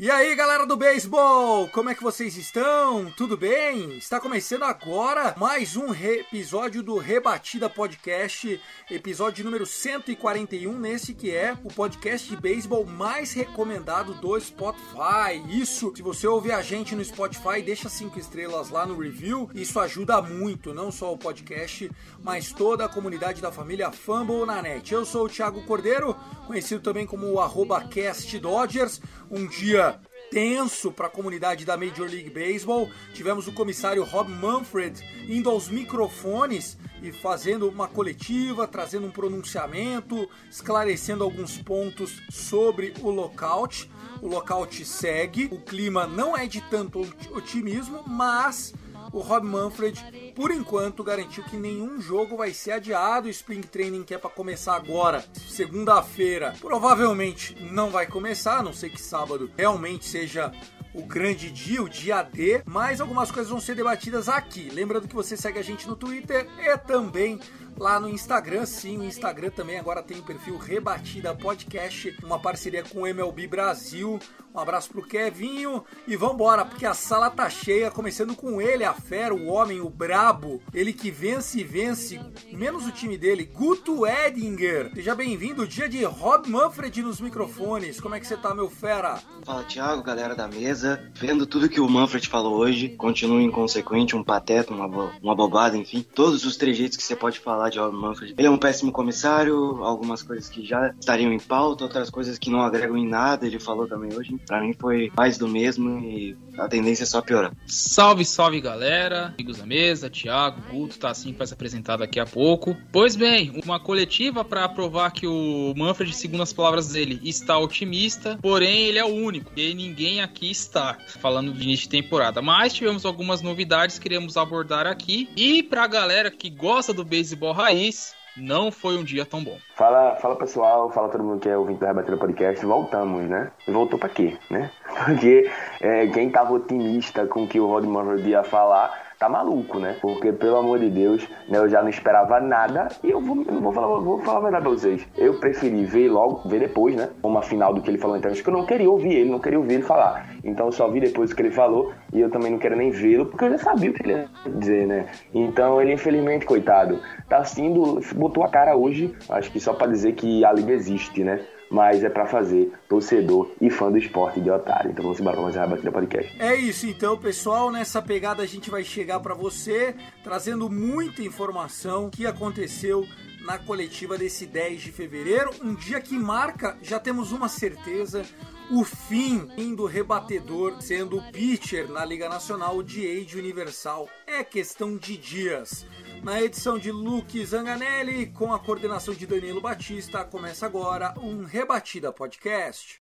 [0.00, 3.10] E aí, galera do beisebol, como é que vocês estão?
[3.16, 3.98] Tudo bem?
[3.98, 11.58] Está começando agora mais um episódio do Rebatida Podcast, episódio número 141, nesse que é
[11.64, 15.42] o podcast de beisebol mais recomendado do Spotify.
[15.48, 19.80] Isso, se você ouvir a gente no Spotify, deixa cinco estrelas lá no review, isso
[19.80, 21.90] ajuda muito, não só o podcast,
[22.22, 24.94] mas toda a comunidade da família Fumble na net.
[24.94, 26.14] Eu sou o Thiago Cordeiro,
[26.46, 29.87] conhecido também como o arroba Cast Dodgers, um dia
[30.30, 32.90] tenso para a comunidade da Major League Baseball.
[33.12, 40.28] Tivemos o comissário Rob Manfred indo aos microfones e fazendo uma coletiva, trazendo um pronunciamento,
[40.50, 43.90] esclarecendo alguns pontos sobre o lockout.
[44.20, 48.74] O lockout segue, o clima não é de tanto otimismo, mas
[49.18, 53.26] o Rob Manfred, por enquanto, garantiu que nenhum jogo vai ser adiado.
[53.26, 58.72] O Spring Training que é para começar agora, segunda-feira, provavelmente não vai começar, a não
[58.72, 60.52] sei que sábado realmente seja
[60.94, 64.70] o grande dia, o dia D, mas algumas coisas vão ser debatidas aqui.
[64.70, 67.40] Lembrando que você segue a gente no Twitter e também
[67.76, 68.66] lá no Instagram.
[68.66, 73.46] Sim, o Instagram também agora tem o perfil Rebatida Podcast, uma parceria com o MLB
[73.46, 74.18] Brasil.
[74.58, 78.92] Um abraço pro Kevinho e vambora, porque a sala tá cheia, começando com ele, a
[78.92, 82.20] fera, o homem, o brabo, ele que vence e vence,
[82.52, 84.90] menos o time dele, Guto Edinger.
[84.96, 88.00] Seja bem-vindo, dia de Rob Manfred nos microfones.
[88.00, 89.20] Como é que você tá, meu fera?
[89.44, 91.08] Fala Thiago, galera da mesa.
[91.14, 95.76] Vendo tudo que o Manfred falou hoje, continua inconsequente, um pateta, uma, bo- uma bobada,
[95.76, 96.04] enfim.
[96.16, 98.34] Todos os trejeitos que você pode falar de Rob Manfred.
[98.36, 102.50] Ele é um péssimo comissário, algumas coisas que já estariam em pauta, outras coisas que
[102.50, 104.36] não agregam em nada, ele falou também hoje.
[104.48, 107.52] Pra mim foi mais do mesmo e a tendência é só piorar.
[107.66, 112.18] Salve, salve galera, amigos da mesa, Thiago, Guto, tá assim que vai se apresentar daqui
[112.18, 112.74] a pouco.
[112.90, 118.38] Pois bem, uma coletiva para provar que o Manfred, segundo as palavras dele, está otimista,
[118.40, 122.40] porém ele é o único, e ninguém aqui está, falando de início de temporada.
[122.40, 127.52] Mas tivemos algumas novidades que queremos abordar aqui, e pra galera que gosta do beisebol
[127.52, 129.58] raiz, não foi um dia tão bom.
[129.74, 132.64] Fala, fala pessoal, fala todo mundo que é ouvinte do Rebatida Podcast.
[132.64, 133.50] Voltamos, né?
[133.66, 134.70] Voltou pra quê, né?
[135.04, 135.50] Porque
[135.80, 139.96] é, quem tava otimista com o que o Rod Manfred ia falar, tá maluco, né?
[140.00, 143.60] Porque, pelo amor de Deus, né, eu já não esperava nada e eu vou, eu
[143.60, 145.06] vou, falar, vou falar a verdade pra vocês.
[145.16, 147.08] Eu preferi ver logo, ver depois, né?
[147.22, 149.40] Uma final do que ele falou então, acho que eu não queria ouvir ele, não
[149.40, 150.36] queria ouvir ele falar.
[150.44, 152.90] Então eu só vi depois o que ele falou e eu também não quero nem
[152.90, 155.06] vê-lo, porque eu já sabia o que ele ia dizer, né?
[155.34, 160.12] Então ele, infelizmente, coitado, tá sendo, botou a cara hoje, acho que só pra dizer
[160.12, 161.40] que a liga existe, né?
[161.70, 164.90] Mas é pra fazer torcedor e fã do esporte de otário.
[164.90, 166.42] Então vamos embora pra mais uma Rebatida Podcast.
[166.42, 167.70] É isso então, pessoal.
[167.70, 169.94] Nessa pegada a gente vai chegar para você
[170.24, 173.06] trazendo muita informação que aconteceu
[173.48, 178.22] na coletiva desse 10 de fevereiro, um dia que marca, já temos uma certeza,
[178.70, 184.06] o fim do rebatedor sendo pitcher na Liga Nacional de Age Universal.
[184.26, 185.86] É questão de dias.
[186.22, 192.12] Na edição de Luke Zanganelli, com a coordenação de Danilo Batista, começa agora um Rebatida
[192.12, 193.00] Podcast.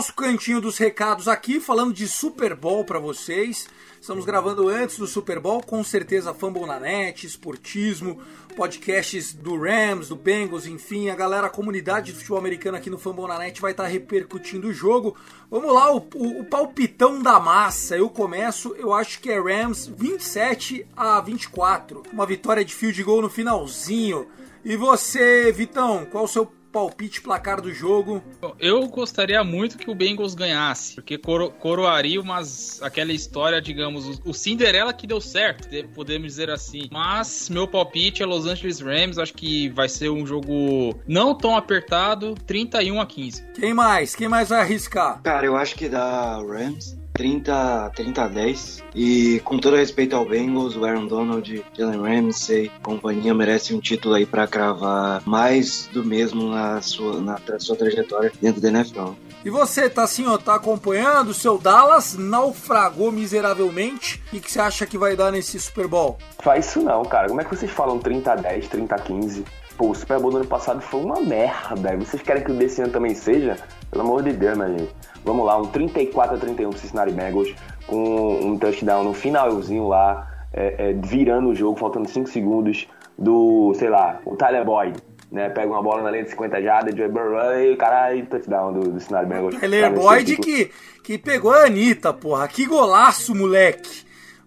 [0.00, 3.68] Nosso cantinho dos recados aqui, falando de Super Bowl para vocês.
[4.00, 8.18] Estamos gravando antes do Super Bowl, com certeza Fumble na net, esportismo,
[8.56, 12.96] podcasts do Rams, do Bengals, enfim, a galera, a comunidade do futebol americano aqui no
[12.96, 15.14] Fumble na net vai estar repercutindo o jogo.
[15.50, 17.94] Vamos lá, o, o, o palpitão da massa.
[17.94, 22.04] Eu começo, eu acho que é Rams 27 a 24.
[22.10, 24.26] Uma vitória de field goal no finalzinho.
[24.64, 28.22] E você, Vitão, qual o seu palpite placar do jogo.
[28.58, 34.30] Eu gostaria muito que o Bengals ganhasse, porque coro coroaria umas, aquela história, digamos, o,
[34.30, 36.88] o Cinderela que deu certo, de- podemos dizer assim.
[36.90, 41.56] Mas meu palpite é Los Angeles Rams, acho que vai ser um jogo não tão
[41.56, 43.42] apertado, 31 a 15.
[43.54, 44.14] Quem mais?
[44.14, 45.20] Quem mais vai arriscar?
[45.22, 48.84] Cara, eu acho que dá Rams 30, 30 a 10.
[48.94, 54.14] E com todo respeito ao Bengals, o Aaron Donald, Jalen Ramsey, companhia merece um título
[54.14, 59.10] aí para cravar mais do mesmo na sua, na sua trajetória dentro da NFL.
[59.44, 61.28] E você, tá assim, ó, tá acompanhando?
[61.28, 64.22] O seu Dallas naufragou miseravelmente.
[64.32, 66.16] O que você acha que vai dar nesse Super Bowl?
[66.42, 67.28] Faz isso não, cara.
[67.28, 69.44] Como é que vocês falam 30 a 10, 30 a 15?
[69.80, 71.96] Pô, o Super Bowl do ano passado foi uma merda.
[71.96, 73.56] Vocês querem que o desse ano também seja?
[73.90, 74.94] Pelo amor de Deus, minha gente.
[75.24, 77.54] Vamos lá, um 34 a 31 pro Cincinnati Bengals,
[77.86, 82.86] com um touchdown no finalzinho lá, é, é, virando o jogo, faltando 5 segundos,
[83.16, 84.98] do, sei lá, o Tyler Boyd
[85.32, 85.48] né?
[85.48, 89.00] Pega uma bola na linha de 50 jardas, Joey Burrow e caralho, touchdown do, do
[89.00, 89.58] Cincinnati Bengals.
[89.58, 90.70] Tyler Boyd que,
[91.02, 92.46] que pegou a Anitta, porra.
[92.48, 94.04] Que golaço, moleque.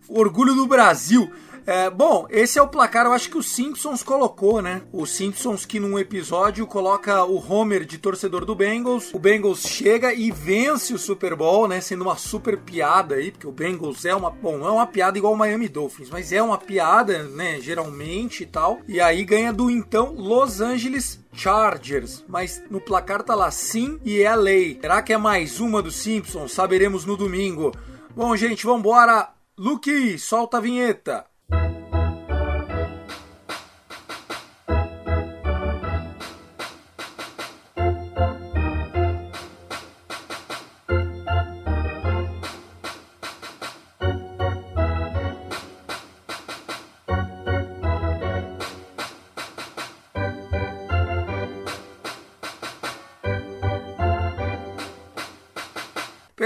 [0.08, 1.28] Orgulho do Brasil.
[1.66, 4.82] É, bom, esse é o placar, eu acho que o Simpsons colocou, né?
[4.92, 9.14] O Simpsons que num episódio coloca o Homer de torcedor do Bengals.
[9.14, 11.80] O Bengals chega e vence o Super Bowl, né?
[11.80, 14.30] Sendo uma super piada aí, porque o Bengals é uma.
[14.30, 17.62] Bom, não é uma piada igual o Miami Dolphins, mas é uma piada, né?
[17.62, 18.82] Geralmente e tal.
[18.88, 24.22] E aí ganha do então Los Angeles Chargers, mas no placar tá lá sim e
[24.22, 24.78] é lei.
[24.82, 26.52] Será que é mais uma do Simpsons?
[26.52, 27.72] Saberemos no domingo.
[28.16, 29.30] Bom, gente, vambora.
[29.58, 31.26] Luke, solta a vinheta.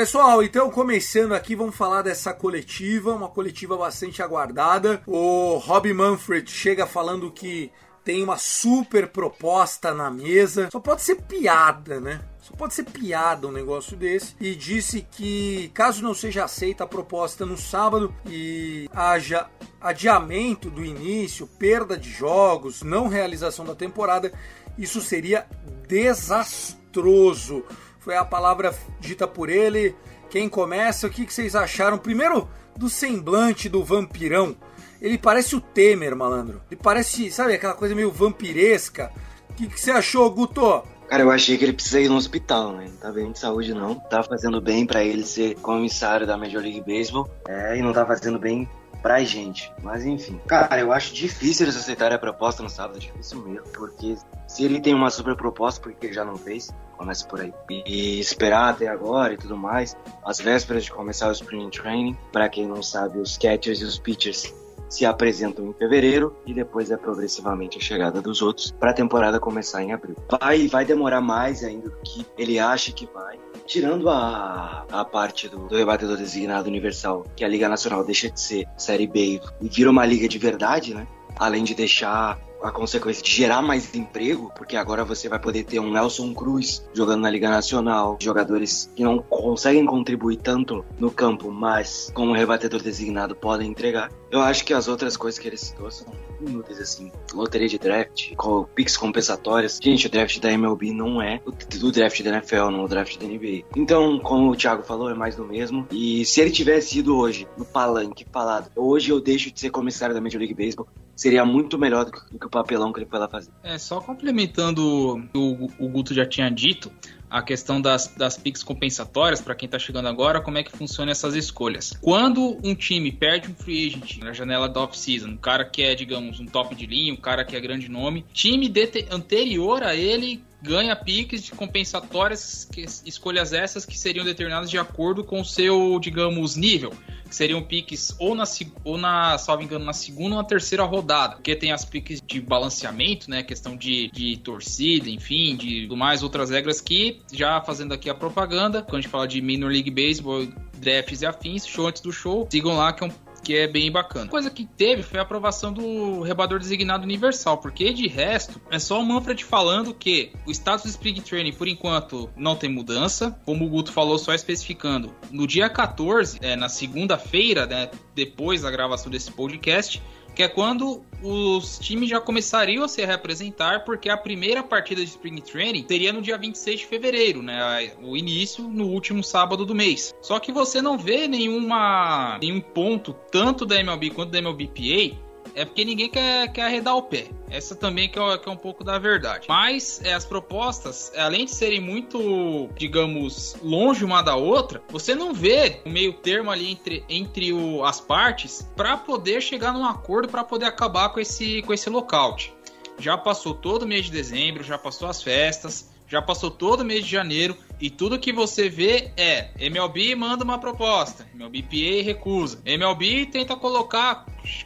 [0.08, 5.02] Pessoal, então começando aqui, vamos falar dessa coletiva, uma coletiva bastante aguardada.
[5.06, 7.70] O Rob Manfred chega falando que
[8.06, 10.70] tem uma super proposta na mesa.
[10.72, 12.22] Só pode ser piada, né?
[12.40, 14.34] Só pode ser piada um negócio desse.
[14.40, 19.50] E disse que, caso não seja aceita a proposta no sábado e haja
[19.82, 24.32] adiamento do início, perda de jogos, não realização da temporada,
[24.78, 25.46] isso seria
[25.86, 27.66] desastroso
[28.08, 29.94] foi a palavra dita por ele.
[30.30, 31.98] Quem começa, o que, vocês acharam?
[31.98, 34.56] Primeiro, do semblante do vampirão.
[35.02, 36.62] Ele parece o Temer, malandro.
[36.72, 39.12] Ele parece, sabe, aquela coisa meio vampiresca.
[39.50, 40.84] O que, que você achou, Guto?
[41.10, 42.86] Cara, eu achei que ele precisa ir no hospital, né?
[42.88, 43.96] Não tá bem de saúde, não.
[43.96, 47.30] Tá fazendo bem para ele ser comissário da Major League Baseball.
[47.46, 48.70] É, e não tá fazendo bem
[49.02, 49.72] pra gente.
[49.82, 50.40] Mas enfim.
[50.48, 53.68] Cara, eu acho difícil eles aceitarem a proposta no sábado, difícil mesmo.
[53.74, 54.16] Porque
[54.48, 56.70] se ele tem uma super proposta, por que ele já não fez?
[56.98, 57.54] Começa por aí.
[57.70, 59.96] E esperar até agora e tudo mais.
[60.26, 62.18] As vésperas de começar o Spring Training.
[62.32, 64.54] Para quem não sabe, os catchers e os pitchers
[64.90, 69.40] se apresentam em fevereiro e depois é progressivamente a chegada dos outros para a temporada
[69.40, 70.16] começar em abril.
[70.40, 73.38] Vai, vai demorar mais ainda do que ele acha que vai.
[73.68, 78.40] Tirando a, a parte do, do rebatedor designado universal, que a Liga Nacional deixa de
[78.40, 81.06] ser Série B e vira uma liga de verdade, né?
[81.38, 85.80] Além de deixar a consequência de gerar mais emprego, porque agora você vai poder ter
[85.80, 91.52] um Nelson Cruz jogando na Liga Nacional, jogadores que não conseguem contribuir tanto no campo,
[91.52, 94.12] mas como rebatedor designado podem entregar.
[94.30, 96.08] Eu acho que as outras coisas que ele citou são
[96.42, 97.12] inúteis, assim.
[97.34, 98.34] Loteria de draft,
[98.76, 99.80] picks compensatórias.
[99.82, 103.26] Gente, o draft da MLB não é o draft da NFL, não o draft da
[103.26, 103.64] NBA.
[103.76, 105.88] Então, como o Thiago falou, é mais do mesmo.
[105.92, 110.14] E se ele tivesse ido hoje no palanque falado, hoje eu deixo de ser comissário
[110.14, 113.20] da Major League Baseball, seria muito melhor do do que o papelão que ele foi
[113.20, 113.52] lá fazer.
[113.64, 116.92] É, só complementando o que o, Guto já tinha dito,
[117.30, 121.12] a questão das, das picks compensatórias, para quem está chegando agora, como é que funciona
[121.12, 121.94] essas escolhas.
[122.02, 125.94] Quando um time perde um free agent na janela da off-season, um cara que é,
[125.94, 128.72] digamos, um top de linha, um cara que é grande nome, time
[129.12, 135.24] anterior a ele ganha piques de compensatórias, que, escolhas essas que seriam determinadas de acordo
[135.24, 136.92] com o seu, digamos, nível.
[137.28, 138.46] Que seriam piques ou na,
[138.84, 141.36] ou na, salvo engano, na segunda ou na terceira rodada.
[141.36, 143.44] Porque tem as piques de balanceamento, né?
[143.44, 148.82] Questão de, de torcida, enfim, de mais outras regras que, já fazendo aqui a propaganda,
[148.82, 150.48] quando a gente fala de Minor League Baseball,
[150.78, 153.90] drafts e afins, show antes do show, sigam lá que é um que é bem
[153.90, 154.30] bacana.
[154.30, 159.00] Coisa que teve foi a aprovação do rebador designado universal, porque de resto é só
[159.00, 163.64] o Manfred falando que o status do Spring Training por enquanto não tem mudança, como
[163.64, 165.16] o Guto falou, só especificando.
[165.32, 170.04] No dia 14, é, na segunda-feira, né, depois da gravação desse podcast,
[170.38, 175.10] que é quando os times já começariam a se representar, porque a primeira partida de
[175.10, 177.92] Spring Training seria no dia 26 de fevereiro, né?
[178.04, 180.14] O início no último sábado do mês.
[180.22, 185.18] Só que você não vê nenhuma, nenhum ponto, tanto da MLB quanto da MLBPA,
[185.58, 187.30] é porque ninguém quer, quer arredar o pé.
[187.50, 189.48] Essa também que é, que é um pouco da verdade.
[189.50, 195.34] Mas é, as propostas, além de serem muito, digamos, longe uma da outra, você não
[195.34, 200.30] vê o meio termo ali entre, entre o, as partes para poder chegar num acordo
[200.30, 202.54] para poder acabar com esse, com esse lockout.
[203.00, 206.86] Já passou todo o mês de dezembro, já passou as festas, já passou todo o
[206.86, 212.60] mês de janeiro e tudo que você vê é MLB manda uma proposta, MLBPA recusa,
[212.66, 214.26] MLB tenta colocar,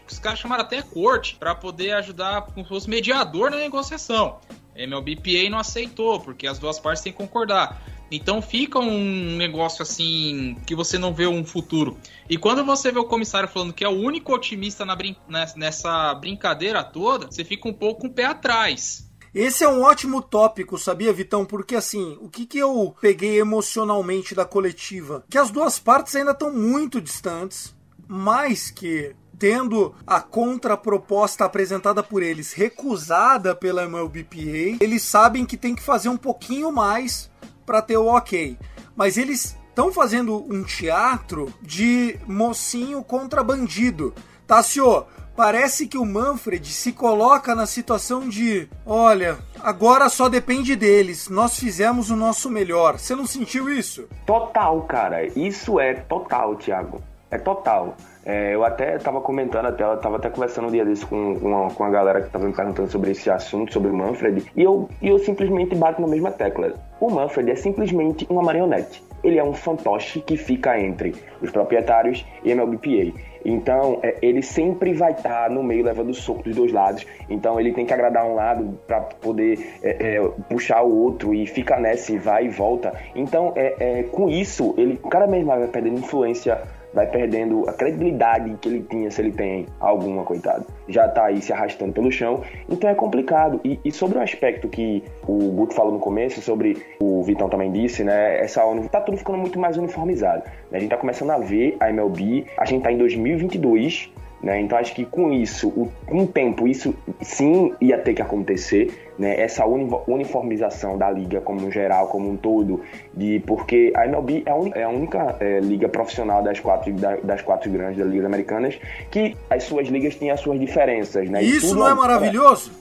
[0.09, 4.39] os caras chamaram até corte para poder ajudar como se fosse mediador na negociação.
[4.75, 7.83] MLBPA não aceitou porque as duas partes têm que concordar.
[8.09, 11.97] Então fica um negócio assim que você não vê um futuro.
[12.29, 15.15] E quando você vê o comissário falando que é o único otimista brin
[15.55, 19.10] nessa brincadeira toda, você fica um pouco com o pé atrás.
[19.33, 21.45] Esse é um ótimo tópico, sabia, Vitão?
[21.45, 25.23] Porque assim, o que, que eu peguei emocionalmente da coletiva?
[25.29, 27.73] Que as duas partes ainda estão muito distantes,
[28.09, 35.73] mas que tendo a contraproposta apresentada por eles recusada pela MLBPA, eles sabem que tem
[35.73, 37.31] que fazer um pouquinho mais
[37.65, 38.57] para ter o ok.
[38.97, 44.13] Mas eles estão fazendo um teatro de mocinho contra bandido.
[44.45, 51.29] Tassio, parece que o Manfred se coloca na situação de: olha, agora só depende deles,
[51.29, 53.00] nós fizemos o nosso melhor.
[53.00, 54.07] Você não sentiu isso?
[54.25, 55.25] Total, cara.
[55.27, 57.01] Isso é total, Thiago.
[57.29, 57.95] É total.
[58.25, 61.71] É, eu até estava comentando, até, estava até conversando um dia desse com, com, a,
[61.71, 64.89] com a galera que estava me perguntando sobre esse assunto, sobre o Manfred, e eu,
[65.01, 66.73] e eu simplesmente bato na mesma tecla.
[66.99, 69.03] O Manfred é simplesmente uma marionete.
[69.23, 73.13] Ele é um fantoche que fica entre os proprietários e a MLBPA.
[73.43, 77.05] Então, é, ele sempre vai estar tá no meio levando soco dos dois lados.
[77.29, 81.47] Então, ele tem que agradar um lado para poder é, é, puxar o outro e
[81.47, 82.93] fica nessa e vai e volta.
[83.15, 86.61] Então, é, é, com isso, ele cada vez mais vai perdendo influência
[86.93, 90.65] vai perdendo a credibilidade que ele tinha, se ele tem alguma, coitado.
[90.88, 93.60] Já tá aí se arrastando pelo chão, então é complicado.
[93.63, 97.71] E, e sobre o aspecto que o Guto falou no começo, sobre o Vitão também
[97.71, 98.39] disse, né?
[98.39, 100.43] Essa ONU tá tudo ficando muito mais uniformizado.
[100.69, 100.77] Né?
[100.77, 104.12] A gente tá começando a ver a MLB, a gente tá em 2022
[104.43, 104.60] né?
[104.60, 109.12] Então acho que com isso, o, com o tempo, isso sim ia ter que acontecer,
[109.17, 109.39] né?
[109.39, 112.81] essa uniformização da liga como no geral, como um todo,
[113.13, 116.91] de, porque a MLB é a, un, é a única é, liga profissional das quatro,
[117.24, 118.79] das quatro grandes das ligas americanas
[119.12, 121.29] que as suas ligas têm as suas diferenças.
[121.29, 121.43] Né?
[121.43, 122.71] Isso não é maravilhoso?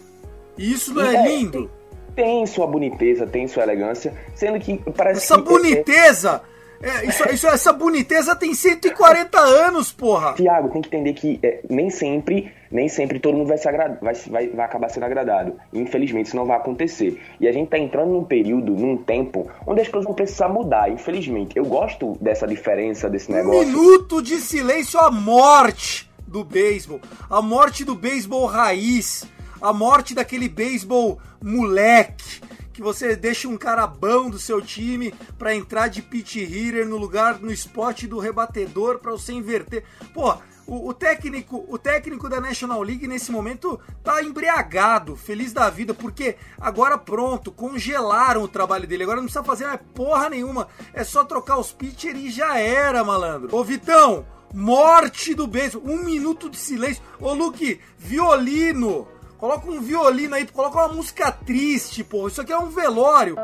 [0.57, 1.71] Isso não é, é lindo?
[2.15, 6.43] Tem, tem, sua boniteza, tem sua elegância, sendo que parece Essa que, boniteza!
[6.47, 6.60] É,
[7.07, 10.33] isso, isso, essa boniteza tem 140 anos, porra!
[10.33, 14.15] Tiago, tem que entender que é, nem sempre, nem sempre todo mundo vai, se vai,
[14.31, 15.55] vai, vai acabar sendo agradado.
[15.75, 17.21] Infelizmente, isso não vai acontecer.
[17.39, 20.91] E a gente tá entrando num período, num tempo, onde as coisas vão precisar mudar.
[20.91, 23.61] Infelizmente, eu gosto dessa diferença, desse negócio.
[23.61, 27.01] Um minuto de silêncio à morte do beisebol.
[27.29, 29.27] A morte do beisebol raiz.
[29.61, 32.41] A morte daquele beisebol moleque
[32.73, 36.97] que você deixa um cara bom do seu time para entrar de pitch hitter no
[36.97, 39.85] lugar no spot do rebatedor para você inverter.
[40.15, 40.35] Pô,
[40.71, 45.93] o, o, técnico, o técnico da National League nesse momento tá embriagado, feliz da vida,
[45.93, 49.03] porque agora pronto, congelaram o trabalho dele.
[49.03, 53.03] Agora não precisa fazer mais porra nenhuma, é só trocar os pitchers e já era,
[53.03, 53.49] malandro.
[53.51, 54.25] Ô Vitão,
[54.55, 57.03] morte do beijo, um minuto de silêncio.
[57.19, 59.09] Ô Luke, violino.
[59.41, 62.29] Coloca um violino aí, coloca uma música triste, pô.
[62.29, 63.37] Isso aqui é um velório.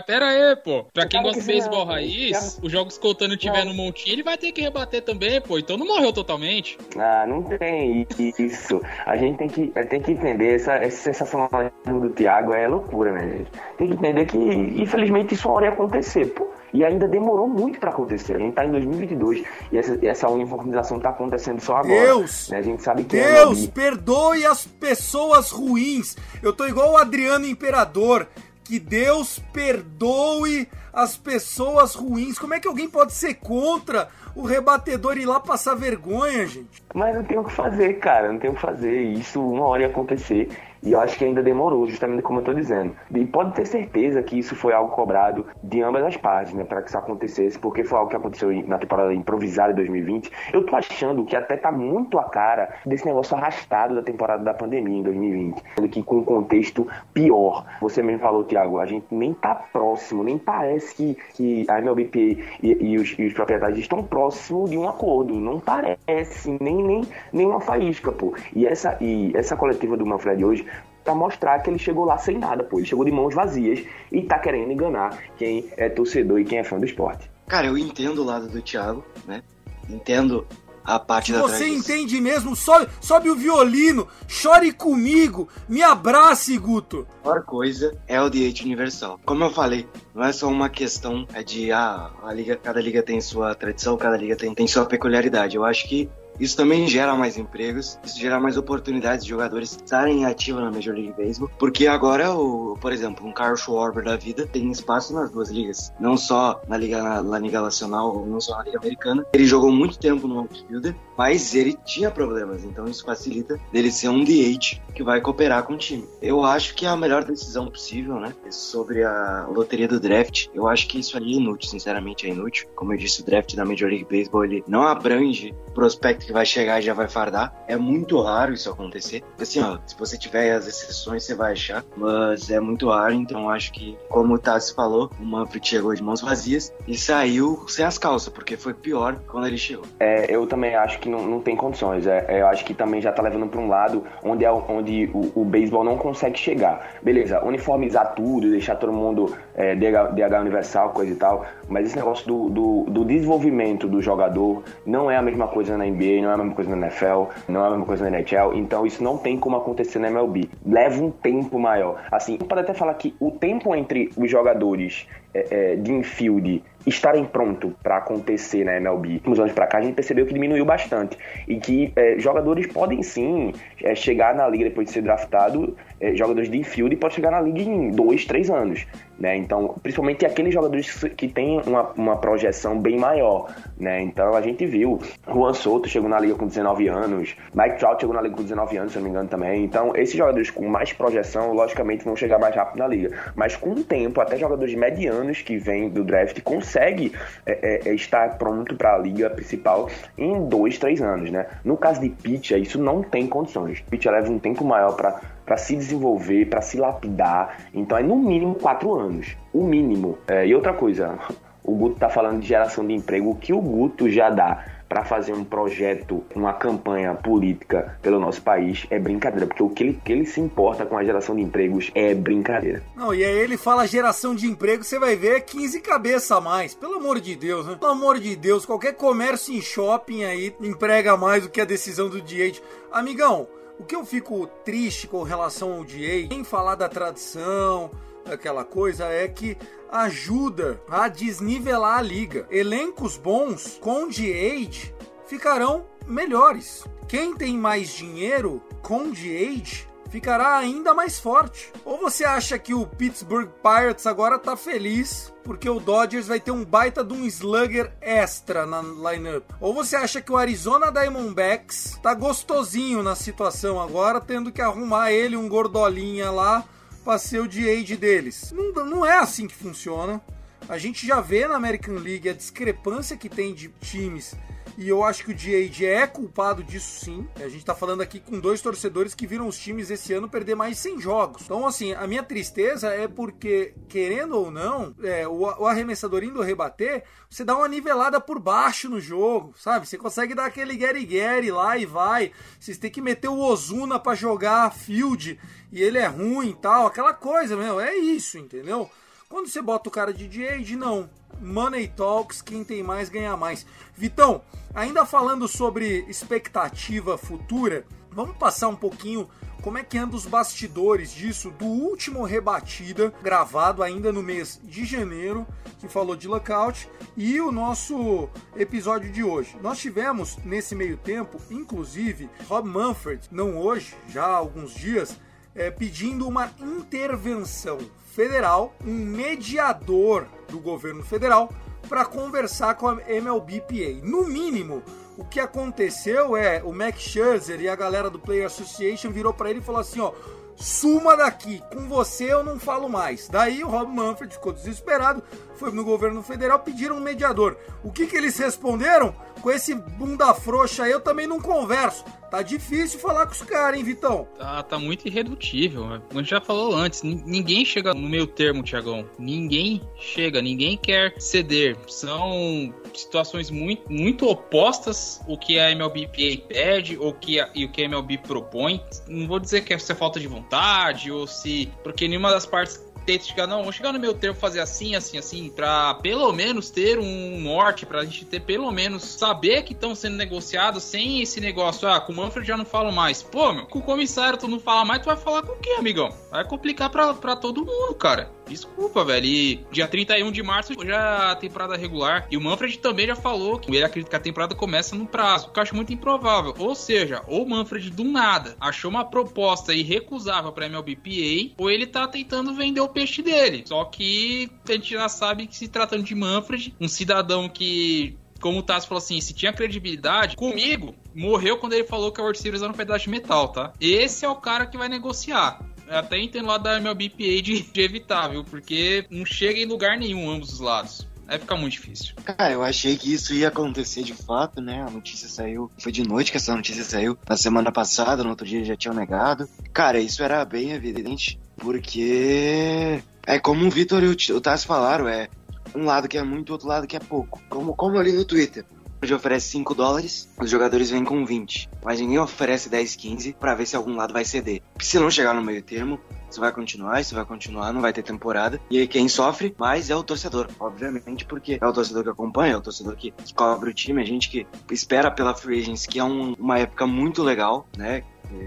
[0.00, 0.84] Mas pera aí, pô.
[0.94, 4.50] Pra quem gosta de beisebol raiz, os jogos escoltando tiver no montinho, ele vai ter
[4.52, 5.58] que rebater também, pô.
[5.58, 6.78] Então não morreu totalmente.
[6.96, 8.06] Ah, não tem
[8.38, 8.80] isso.
[9.04, 11.48] A gente tem que, tem que entender essa, essa sensação
[11.86, 13.50] do Thiago é loucura, né, gente?
[13.76, 16.48] Tem que entender que, infelizmente, isso hora ia acontecer, pô.
[16.72, 18.36] E ainda demorou muito para acontecer.
[18.36, 19.42] A gente tá em 2022
[19.72, 22.06] e essa, essa uniformização tá acontecendo só agora.
[22.06, 22.48] Deus!
[22.48, 22.58] Né?
[22.58, 26.16] A gente sabe que Deus, é perdoe as pessoas ruins.
[26.40, 28.28] Eu tô igual o Adriano Imperador.
[28.70, 32.38] Que Deus perdoe as pessoas ruins.
[32.38, 36.82] Como é que alguém pode ser contra o rebatedor ir lá passar vergonha, gente?
[36.94, 38.32] Mas não tem o que fazer, cara.
[38.32, 39.00] Não tem o que fazer.
[39.00, 40.48] Isso uma hora ia acontecer.
[40.82, 42.96] E eu acho que ainda demorou, justamente como eu tô dizendo.
[43.14, 46.80] E pode ter certeza que isso foi algo cobrado de ambas as partes, né, para
[46.80, 50.30] que isso acontecesse, porque foi algo que aconteceu na temporada improvisada de 2020.
[50.54, 54.54] Eu tô achando que até tá muito a cara desse negócio arrastado da temporada da
[54.54, 57.66] pandemia em 2020, sendo que com um contexto pior.
[57.82, 62.18] Você mesmo falou, Thiago, a gente nem tá próximo, nem parece que, que a MLBPA
[62.18, 65.34] e, e, os, e os proprietários estão próximos de um acordo.
[65.34, 68.34] Não parece, nem, nem, nem uma faísca, pô.
[68.54, 70.66] E essa, e essa coletiva do Manfred hoje
[71.04, 72.78] para mostrar que ele chegou lá sem nada, pô.
[72.78, 76.64] Ele chegou de mãos vazias e tá querendo enganar quem é torcedor e quem é
[76.64, 77.30] fã do esporte.
[77.46, 79.42] Cara, eu entendo o lado do Thiago, né?
[79.88, 80.46] Entendo
[80.84, 82.56] a parte da Você entende mesmo?
[82.56, 87.06] Sobe, sobe o violino, chore comigo, me abrace, Guto.
[87.20, 89.20] A pior coisa é o DH universal.
[89.24, 93.02] Como eu falei, não é só uma questão é de ah, a liga, cada liga
[93.02, 95.56] tem sua tradição, cada liga tem, tem sua peculiaridade.
[95.56, 96.08] Eu acho que
[96.40, 100.94] isso também gera mais empregos, isso gera mais oportunidades de jogadores estarem ativos na Major
[100.94, 105.30] League Baseball, porque agora, o, por exemplo, um Carl Schwarber da vida tem espaço nas
[105.30, 109.26] duas ligas, não só na Liga, na, na Liga Nacional, não só na Liga Americana.
[109.32, 114.08] Ele jogou muito tempo no outfielder, mas ele tinha problemas, então isso facilita dele ser
[114.08, 116.04] um DH que vai cooperar com o time.
[116.22, 118.34] Eu acho que é a melhor decisão possível, né?
[118.50, 122.68] Sobre a loteria do draft, eu acho que isso ali é inútil, sinceramente é inútil.
[122.74, 126.32] Como eu disse, o draft da Major League Baseball ele não abrange o prospecto que
[126.32, 127.52] vai chegar e já vai fardar.
[127.66, 129.22] É muito raro isso acontecer.
[129.38, 133.50] Assim, ó, se você tiver as exceções, você vai achar, mas é muito raro, então
[133.50, 137.84] acho que, como o Tassi falou, o Manfred chegou de mãos vazias e saiu sem
[137.84, 139.84] as calças, porque foi pior quando ele chegou.
[139.98, 142.06] É, eu também acho que não, não tem condições.
[142.06, 145.10] É, é, eu acho que também já tá levando para um lado onde, é, onde
[145.12, 146.98] o, o beisebol não consegue chegar.
[147.02, 151.96] Beleza, uniformizar tudo, deixar todo mundo é, DH, DH universal, coisa e tal, mas esse
[151.96, 156.30] negócio do, do, do desenvolvimento do jogador não é a mesma coisa na NBA, não
[156.30, 159.02] é a mesma coisa na NFL, não é a mesma coisa na NHL, então isso
[159.02, 160.48] não tem como acontecer na MLB.
[160.64, 162.02] Leva um tempo maior.
[162.10, 167.24] Assim, pode até falar que o tempo entre os jogadores é, é, de infield estarem
[167.24, 169.20] pronto para acontecer na MLB.
[169.26, 173.02] Uns anos para cá a gente percebeu que diminuiu bastante e que é, jogadores podem
[173.02, 177.30] sim é, chegar na liga depois de ser draftado, é, jogadores de infield pode chegar
[177.30, 178.86] na liga em dois, três anos.
[179.18, 179.36] Né?
[179.36, 184.00] Então, principalmente aqueles jogadores que têm uma, uma projeção bem maior, né?
[184.00, 184.98] Então, a gente viu,
[185.30, 188.78] Juan Soto chegou na liga com 19 anos, Mike Trout chegou na liga com 19
[188.78, 189.62] anos, se não me engano também.
[189.62, 193.10] Então, esses jogadores com mais projeção, logicamente, vão chegar mais rápido na liga.
[193.36, 197.12] Mas com o tempo, até jogadores medianos que vêm do draft consegue
[197.46, 201.46] é, é, estar pronto para a liga principal em dois, três anos, né?
[201.64, 203.80] No caso de pitcher, isso não tem condições.
[203.80, 207.58] Pitcher leva um tempo maior para para se desenvolver, para se lapidar.
[207.74, 209.36] Então é no mínimo quatro anos.
[209.52, 210.16] O mínimo.
[210.28, 211.18] É, e outra coisa,
[211.64, 213.30] o Guto tá falando de geração de emprego.
[213.30, 218.42] O que o Guto já dá para fazer um projeto, uma campanha política pelo nosso
[218.42, 221.42] país é brincadeira, porque o que ele, que ele se importa com a geração de
[221.42, 222.82] empregos é brincadeira.
[222.96, 226.74] Não, e aí ele fala geração de emprego, você vai ver 15 cabeça a mais.
[226.74, 227.76] Pelo amor de Deus, né?
[227.78, 232.08] Pelo amor de Deus, qualquer comércio em shopping aí emprega mais do que a decisão
[232.08, 232.60] do DH.
[232.90, 233.46] Amigão,
[233.78, 237.92] o que eu fico triste com relação ao DA, em falar da tradição,
[238.26, 239.56] aquela coisa, é que
[239.90, 242.46] ajuda a desnivelar a liga.
[242.50, 244.92] Elencos bons com DH
[245.26, 246.84] ficarão melhores.
[247.08, 251.72] Quem tem mais dinheiro com DH ficará ainda mais forte.
[251.84, 256.50] Ou você acha que o Pittsburgh Pirates agora tá feliz porque o Dodgers vai ter
[256.50, 259.44] um baita de um slugger extra na lineup?
[259.60, 265.12] Ou você acha que o Arizona Diamondbacks tá gostosinho na situação agora, tendo que arrumar
[265.12, 266.64] ele um gordolinha lá
[267.04, 268.52] para ser o DH deles?
[268.52, 270.20] Não, não é assim que funciona.
[270.68, 274.34] A gente já vê na American League a discrepância que tem de times
[274.80, 277.28] e eu acho que o DH é culpado disso sim.
[277.36, 280.54] A gente tá falando aqui com dois torcedores que viram os times esse ano perder
[280.54, 281.42] mais de 100 jogos.
[281.42, 286.40] Então, assim, a minha tristeza é porque, querendo ou não, é, o, o arremessador indo
[286.40, 289.86] rebater, você dá uma nivelada por baixo no jogo, sabe?
[289.86, 292.32] Você consegue dar aquele Gary lá e vai.
[292.58, 295.38] Vocês têm que meter o Ozuna para jogar field
[295.70, 296.86] e ele é ruim e tal.
[296.86, 298.90] Aquela coisa, meu, é isso, entendeu?
[299.30, 301.08] Quando você bota o cara de DH, não.
[301.40, 303.64] Money Talks, quem tem mais ganha mais.
[303.96, 304.42] Vitão,
[304.74, 309.30] ainda falando sobre expectativa futura, vamos passar um pouquinho
[309.62, 314.84] como é que anda os bastidores disso do último rebatida, gravado ainda no mês de
[314.84, 315.46] janeiro,
[315.78, 319.56] que falou de lockout, e o nosso episódio de hoje.
[319.62, 325.16] Nós tivemos nesse meio tempo, inclusive, Rob Manfred, não hoje, já há alguns dias,
[325.54, 327.78] é, pedindo uma intervenção
[328.14, 331.52] federal, um mediador do governo federal,
[331.88, 334.00] para conversar com a MLBPA.
[334.02, 334.82] No mínimo,
[335.16, 339.50] o que aconteceu é o Max Scherzer e a galera do Player Association virou para
[339.50, 340.12] ele e falou assim, ó,
[340.56, 343.28] suma daqui, com você eu não falo mais.
[343.28, 345.22] Daí o Rob Manfred ficou desesperado,
[345.60, 347.58] foi no governo federal, pediram um mediador.
[347.84, 349.14] O que, que eles responderam?
[349.42, 352.04] Com esse bunda frouxa aí eu também não converso.
[352.30, 354.28] Tá difícil falar com os caras, hein, Vitão?
[354.38, 355.84] Tá, tá muito irredutível.
[355.84, 359.04] A gente já falou antes, ninguém chega no meio termo, Tiagão.
[359.18, 361.76] Ninguém chega, ninguém quer ceder.
[361.88, 367.72] São situações muito, muito opostas o que a MLBPA pede ou que a, e o
[367.72, 368.80] que a MLB propõe.
[369.08, 371.68] Não vou dizer que é falta de vontade ou se.
[371.82, 375.18] Porque nenhuma das partes tenta chegar, não, vamos chegar no meu termo, fazer assim, assim,
[375.18, 379.94] assim, pra pelo menos ter um norte, pra gente ter pelo menos saber que estão
[379.94, 383.22] sendo negociados sem esse negócio, ah, com o Manfred já não falo mais.
[383.22, 386.10] Pô, meu, com o comissário tu não fala mais, tu vai falar com quem, amigão?
[386.30, 388.30] Vai complicar pra, pra todo mundo, cara.
[388.50, 389.26] Desculpa, velho.
[389.26, 392.26] E dia 31 de março já a temporada regular.
[392.30, 395.46] E o Manfred também já falou que ele acredita que a temporada começa no prazo.
[395.46, 396.52] O que eu acho muito improvável.
[396.58, 401.86] Ou seja, ou o Manfred do nada achou uma proposta irrecusável pra MLBPA, ou ele
[401.86, 403.62] tá tentando vender o peixe dele.
[403.66, 408.58] Só que a gente já sabe que se tratando de Manfred, um cidadão que como
[408.58, 412.38] o Tassi falou assim, se tinha credibilidade, comigo, morreu quando ele falou que a World
[412.38, 413.72] Series era um pedaço de metal, tá?
[413.80, 415.60] Esse é o cara que vai negociar
[415.98, 418.44] até entendo lá da MLBPA de, de evitar, viu?
[418.44, 421.06] Porque não chega em lugar nenhum ambos os lados.
[421.26, 422.14] Aí fica muito difícil.
[422.24, 424.82] Cara, eu achei que isso ia acontecer de fato, né?
[424.82, 425.70] A notícia saiu.
[425.78, 427.16] Foi de noite que essa notícia saiu.
[427.28, 429.48] Na semana passada, no outro dia já tinham negado.
[429.72, 431.38] Cara, isso era bem evidente.
[431.56, 433.00] Porque.
[433.24, 435.28] É como o Vitor e o Tassi falaram, é
[435.72, 437.40] um lado que é muito, outro lado que é pouco.
[437.48, 438.64] Como, como ali no Twitter
[439.02, 441.68] hoje oferece 5 dólares, os jogadores vêm com 20.
[441.84, 444.62] Mas ninguém oferece 10, 15 para ver se algum lado vai ceder.
[444.78, 445.98] se não chegar no meio termo,
[446.30, 448.60] isso vai continuar, isso vai continuar, não vai ter temporada.
[448.70, 452.54] E aí quem sofre mais é o torcedor, obviamente, porque é o torcedor que acompanha,
[452.54, 455.86] é o torcedor que, que cobre o time, a gente que espera pela Free Agents,
[455.86, 458.04] que é um, uma época muito legal, né?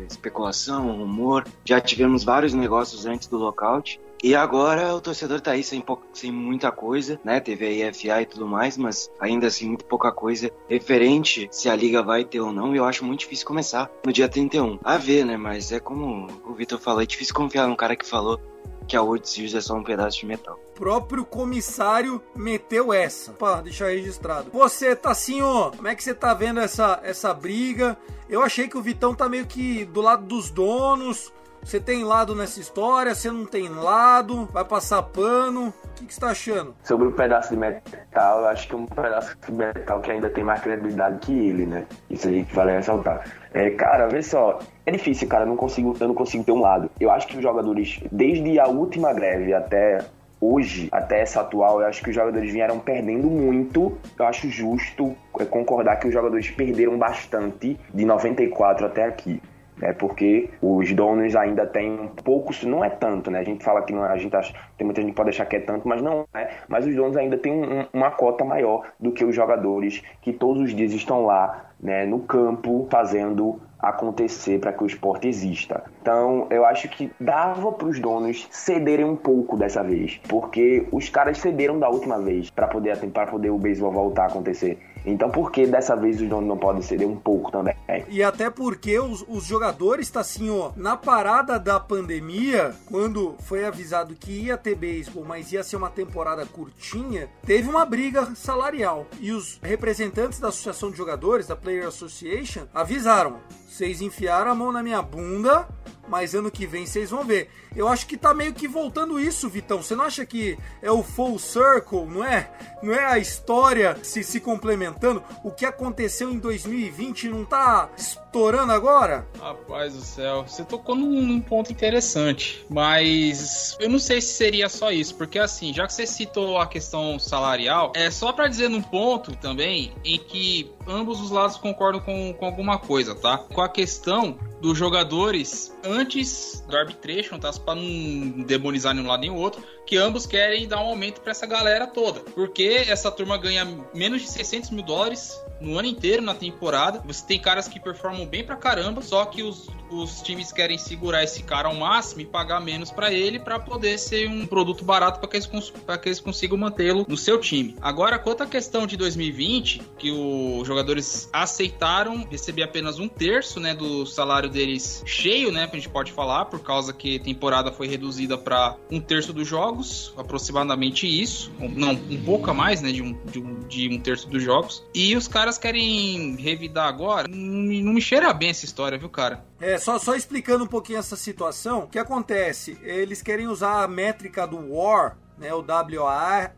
[0.09, 1.45] Especulação, rumor.
[1.65, 3.99] Já tivemos vários negócios antes do lockout.
[4.23, 5.83] E agora o torcedor tá aí sem,
[6.13, 7.41] sem muita coisa, né?
[7.41, 11.75] Teve a IFA e tudo mais, mas ainda assim muito pouca coisa referente se a
[11.75, 12.73] liga vai ter ou não.
[12.73, 14.79] E eu acho muito difícil começar no dia 31.
[14.81, 15.35] A ver, né?
[15.35, 18.39] Mas é como o Vitor falou, é difícil confiar num cara que falou
[18.87, 20.57] que a World Series é só um pedaço de metal.
[20.69, 24.51] O próprio comissário meteu essa, para deixar registrado.
[24.53, 27.97] Você, Tassinho, como é que você tá vendo essa, essa briga?
[28.29, 31.31] Eu achei que o Vitão tá meio que do lado dos donos,
[31.63, 33.15] você tem lado nessa história?
[33.15, 34.45] Você não tem lado?
[34.51, 35.73] Vai passar pano?
[35.83, 36.75] O que, você tá achando?
[36.83, 40.29] Sobre o pedaço de metal, eu acho que é um pedaço de metal que ainda
[40.29, 41.85] tem mais credibilidade que ele, né?
[42.09, 43.23] Isso a gente vale ressaltar.
[43.53, 46.59] É, cara, vê só, é difícil, cara, eu não consigo, eu não consigo ter um
[46.59, 46.91] lado.
[46.99, 50.03] Eu acho que os jogadores, desde a última greve até
[50.41, 53.97] hoje, até essa atual, eu acho que os jogadores vieram perdendo muito.
[54.19, 59.41] Eu acho justo é, concordar que os jogadores perderam bastante de 94 até aqui
[59.77, 59.93] né?
[59.93, 63.39] Porque os donos ainda têm um pouco, não é tanto, né?
[63.39, 65.55] A gente fala que não, a gente acha, tem muita gente que pode achar que
[65.55, 66.49] é tanto, mas não é.
[66.67, 70.61] Mas os donos ainda têm um, uma cota maior do que os jogadores que todos
[70.61, 75.83] os dias estão lá, né, no campo fazendo acontecer para que o esporte exista.
[76.01, 81.09] Então, eu acho que dava para os donos cederem um pouco dessa vez, porque os
[81.09, 84.77] caras cederam da última vez para poder para poder o beisebol voltar a acontecer.
[85.05, 87.75] Então por que dessa vez os donos não podem ceder um pouco também?
[88.09, 93.65] E até porque os, os jogadores tá assim, ó, na parada da pandemia, quando foi
[93.65, 99.05] avisado que ia ter beisebol, mas ia ser uma temporada curtinha, teve uma briga salarial.
[99.19, 103.37] E os representantes da Associação de Jogadores, da Player Association, avisaram:
[103.67, 105.67] vocês enfiaram a mão na minha bunda,
[106.07, 107.49] mas ano que vem vocês vão ver.
[107.75, 109.81] Eu acho que tá meio que voltando isso, Vitão.
[109.81, 112.51] Você não acha que é o full circle, não é?
[112.81, 115.23] Não é a história se, se complementando?
[115.43, 119.27] O que aconteceu em 2020 não tá estourando agora?
[119.39, 124.69] Rapaz do céu, você tocou num, num ponto interessante, mas eu não sei se seria
[124.69, 128.69] só isso, porque assim, já que você citou a questão salarial, é só para dizer
[128.69, 133.37] num ponto também em que ambos os lados concordam com, com alguma coisa, tá?
[133.37, 137.51] Com a questão dos jogadores antes do arbitration, tá?
[137.51, 141.31] Para não demonizar nenhum lado nem o outro, que ambos querem dar um aumento para
[141.31, 142.21] essa galera toda.
[142.21, 147.01] Porque essa turma ganha menos de 600 mil dólares no ano inteiro na temporada.
[147.05, 151.23] Você tem caras que performam bem pra caramba, só que os, os times querem segurar
[151.23, 155.19] esse cara ao máximo e pagar menos para ele para poder ser um produto barato
[155.19, 157.75] para que eles, que eles consigam mantê-lo no seu time.
[157.81, 163.73] Agora, quanto à questão de 2020, que os jogadores aceitaram receber apenas um terço né,
[163.75, 165.69] do salário deles cheio, né?
[165.71, 169.47] A gente pode falar, por causa que a temporada foi reduzida para um terço dos
[169.47, 171.51] jogos, aproximadamente isso.
[171.59, 172.91] Não, um pouco a mais, né?
[172.91, 174.83] De um, de um, de um terço dos jogos.
[174.93, 177.27] E os caras querem revidar agora.
[177.27, 179.45] Não me cheira bem essa história, viu, cara?
[179.59, 182.77] É, só, só explicando um pouquinho essa situação, o que acontece?
[182.81, 186.55] Eles querem usar a métrica do WAR, né, o WAR,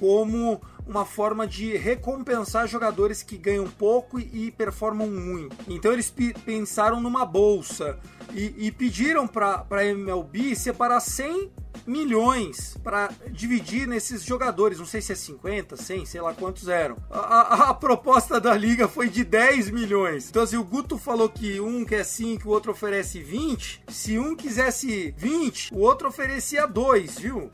[0.00, 5.54] como uma forma de recompensar jogadores que ganham pouco e performam muito.
[5.68, 6.12] Então eles
[6.44, 7.98] pensaram numa bolsa
[8.32, 11.52] e, e pediram para a MLB separar 100
[11.86, 14.78] milhões para dividir nesses jogadores.
[14.78, 16.96] Não sei se é 50, 100, sei lá quantos eram.
[17.10, 20.28] A, a, a, proposta da liga foi de 10 milhões.
[20.28, 24.34] Então, se o Guto falou que um quer 5, o outro oferece 20, se um
[24.34, 27.48] quisesse 20, o outro oferecia 2, viu?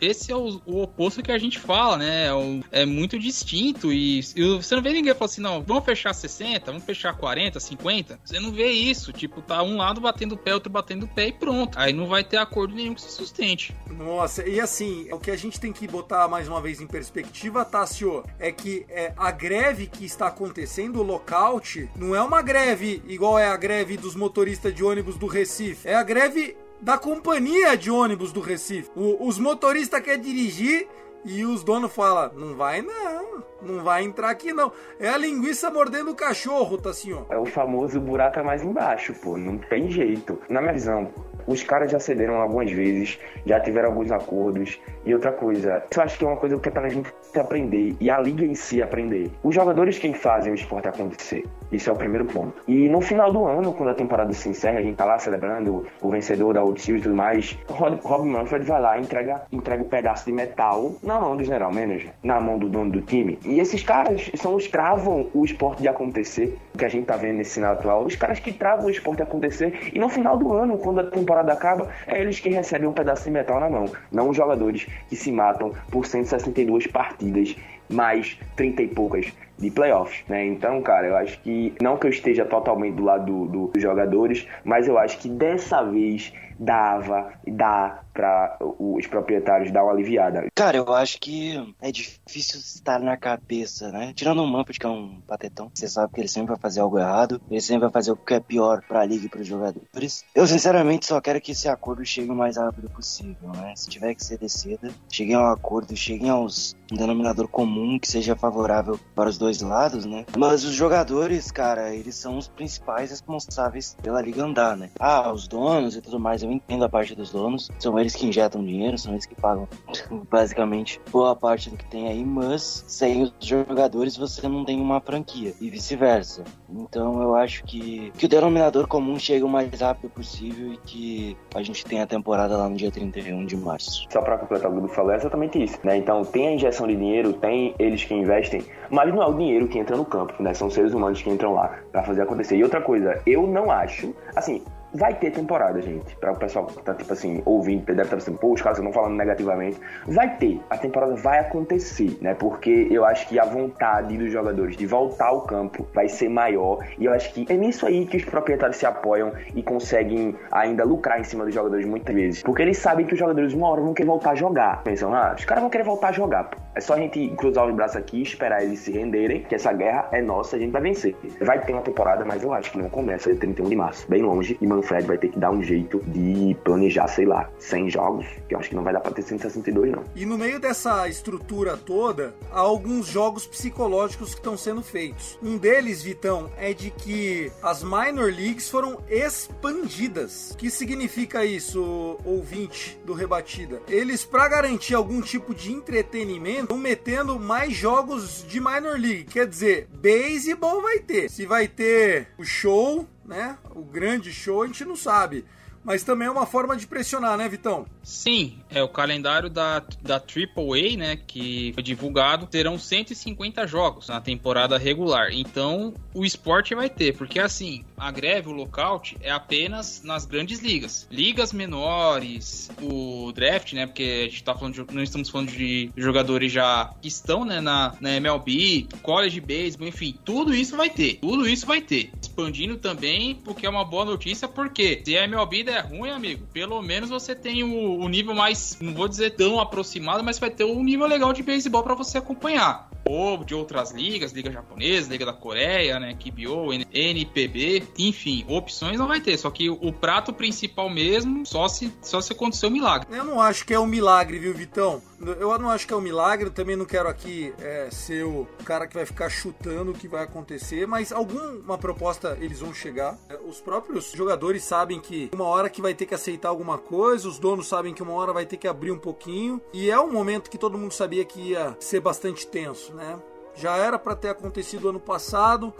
[0.00, 2.26] Esse é o, o oposto que a gente fala, né?
[2.72, 6.12] É, é muito distinto e, e, você não vê ninguém falar assim, não, vamos fechar
[6.12, 8.20] 60, vamos fechar 40, 50.
[8.24, 9.12] Você não vê isso.
[9.12, 11.78] Tipo, tá um lado batendo o pé, outro batendo o pé e pronto.
[11.78, 13.45] Aí não vai ter acordo nenhum que se sustente.
[13.90, 17.64] Nossa, e assim, o que a gente tem que botar mais uma vez em perspectiva,
[17.64, 23.02] Tássio, é que é, a greve que está acontecendo, o lockout, não é uma greve
[23.06, 25.88] igual é a greve dos motoristas de ônibus do Recife.
[25.88, 28.90] É a greve da companhia de ônibus do Recife.
[28.94, 30.88] O, os motoristas querem dirigir
[31.24, 34.72] e os donos falam: não vai não, não vai entrar aqui não.
[34.98, 37.34] É a linguiça mordendo o cachorro, tá ó.
[37.34, 40.38] É o famoso buraco é mais embaixo, pô, não tem jeito.
[40.48, 41.10] Na minha visão,
[41.46, 44.80] os caras já cederam algumas vezes, já tiveram alguns acordos.
[45.04, 48.10] E outra coisa, eu acho que é uma coisa que é pra gente aprender e
[48.10, 49.30] a liga em si aprender.
[49.42, 51.44] Os jogadores quem fazem o esporte acontecer.
[51.70, 52.54] Isso é o primeiro ponto.
[52.66, 55.86] E no final do ano, quando a temporada se encerra, a gente tá lá celebrando
[56.00, 59.82] o vencedor da World Series e tudo mais, Rob, Rob Manfred vai lá entrega, entrega
[59.82, 63.38] um pedaço de metal na mão do general manager, na mão do dono do time.
[63.44, 67.16] E esses caras são os que travam o esporte de acontecer, que a gente tá
[67.16, 69.90] vendo nesse sinal atual, os caras que travam o esporte de acontecer.
[69.92, 73.24] E no final do ano, quando a temporada acaba, é eles que recebem um pedaço
[73.24, 77.56] de metal na mão, não os jogadores que se matam por 162 partidas,
[77.88, 80.44] mais 30 e poucas de playoffs, né?
[80.44, 83.82] Então, cara, eu acho que não que eu esteja totalmente do lado do, do, dos
[83.82, 90.46] jogadores, mas eu acho que dessa vez dava dá para os proprietários dar uma aliviada.
[90.54, 94.12] Cara, eu acho que é difícil estar na cabeça, né?
[94.14, 96.98] Tirando o Mampus, que é um patetão, você sabe que ele sempre vai fazer algo
[96.98, 99.46] errado, ele sempre vai fazer o que é pior para a liga e para os
[99.46, 100.24] jogadores.
[100.34, 103.74] Eu, sinceramente, só quero que esse acordo chegue o mais rápido possível, né?
[103.76, 108.36] Se tiver que ser descida, cheguem ao acordo, cheguem aos um denominador comum que seja
[108.36, 110.24] favorável para os dois lados, né?
[110.36, 114.90] Mas os jogadores, cara, eles são os principais responsáveis pela liga andar, né?
[114.98, 118.26] Ah, os donos e tudo mais, eu entendo a parte dos donos, são eles que
[118.26, 119.68] injetam dinheiro, são eles que pagam
[120.30, 125.00] basicamente boa parte do que tem aí, mas sem os jogadores você não tem uma
[125.00, 126.44] franquia e vice-versa.
[126.68, 131.36] Então eu acho que, que o denominador comum chega o mais rápido possível e que
[131.54, 134.06] a gente tenha a temporada lá no dia 31 de março.
[134.10, 135.96] Só para completar o que o falou, é exatamente isso, né?
[135.96, 139.68] Então tem a injeção de dinheiro, tem eles que investem, mas não é o dinheiro
[139.68, 140.54] que entra no campo, né?
[140.54, 142.56] São seres humanos que entram lá para fazer acontecer.
[142.56, 144.62] E outra coisa, eu não acho, assim,
[144.96, 146.16] vai ter temporada, gente.
[146.16, 148.92] Para o pessoal que tá, tipo assim, ouvindo, deve estar pensando, pô, os caras estão
[148.92, 149.78] falando negativamente.
[150.06, 150.60] Vai ter.
[150.70, 152.34] A temporada vai acontecer, né?
[152.34, 156.84] Porque eu acho que a vontade dos jogadores de voltar ao campo vai ser maior.
[156.98, 160.84] E eu acho que é nisso aí que os proprietários se apoiam e conseguem ainda
[160.84, 162.42] lucrar em cima dos jogadores muitas vezes.
[162.42, 164.82] Porque eles sabem que os jogadores uma hora vão querer voltar a jogar.
[164.82, 166.50] Pensam, ah, os caras vão querer voltar a jogar.
[166.76, 170.10] É só a gente cruzar os braços aqui esperar eles se renderem, que essa guerra
[170.12, 171.16] é nossa, a gente vai vencer.
[171.40, 174.06] Vai ter uma temporada, mas eu acho que não começa dia 31 de março.
[174.10, 174.58] Bem longe.
[174.60, 178.54] E Manfred vai ter que dar um jeito de planejar, sei lá, 100 jogos, que
[178.54, 180.04] eu acho que não vai dar pra ter 162, não.
[180.14, 185.38] E no meio dessa estrutura toda, há alguns jogos psicológicos que estão sendo feitos.
[185.42, 190.50] Um deles, Vitão, é de que as minor leagues foram expandidas.
[190.50, 193.80] O que significa isso, ouvinte do Rebatida?
[193.88, 199.24] Eles, para garantir algum tipo de entretenimento, estão metendo mais jogos de minor league.
[199.24, 201.30] Quer dizer, beisebol vai ter.
[201.30, 203.56] Se vai ter o show, né?
[203.74, 205.44] O grande show a gente não sabe.
[205.86, 207.86] Mas também é uma forma de pressionar, né, Vitão?
[208.02, 214.20] Sim, é o calendário da, da AAA, né, que foi divulgado, terão 150 jogos na
[214.20, 215.28] temporada regular.
[215.30, 220.58] Então, o esporte vai ter, porque assim, a greve, o lockout, é apenas nas grandes
[220.58, 221.06] ligas.
[221.08, 225.92] Ligas menores, o draft, né, porque a gente tá falando de, não estamos falando de
[225.96, 231.18] jogadores já que estão, né, na, na MLB, college baseball, enfim, tudo isso vai ter.
[231.20, 232.10] Tudo isso vai ter.
[232.20, 236.46] Expandindo também, porque é uma boa notícia, porque se a MLB der é ruim, amigo,
[236.52, 240.50] pelo menos você tem o, o nível mais, não vou dizer tão aproximado, mas vai
[240.50, 242.90] ter um nível legal de beisebol para você acompanhar.
[243.08, 249.06] ou de outras ligas, Liga Japonesa, Liga da Coreia, né, KBO, NPB, enfim, opções não
[249.06, 253.06] vai ter, só que o prato principal mesmo, só se, só se acontecer um milagre.
[253.10, 255.00] Eu não acho que é um milagre, viu, Vitão?
[255.18, 258.86] Eu não acho que é um milagre, também não quero aqui é, ser o cara
[258.86, 263.16] que vai ficar chutando o que vai acontecer, mas alguma proposta eles vão chegar.
[263.28, 267.28] É, os próprios jogadores sabem que uma hora que vai ter que aceitar alguma coisa,
[267.28, 270.12] os donos sabem que uma hora vai ter que abrir um pouquinho, e é um
[270.12, 273.18] momento que todo mundo sabia que ia ser bastante tenso, né?
[273.54, 275.72] Já era para ter acontecido ano passado,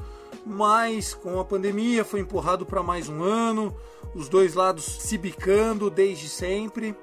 [0.47, 3.77] mas com a pandemia foi empurrado para mais um ano,
[4.15, 6.97] os dois lados se bicando desde sempre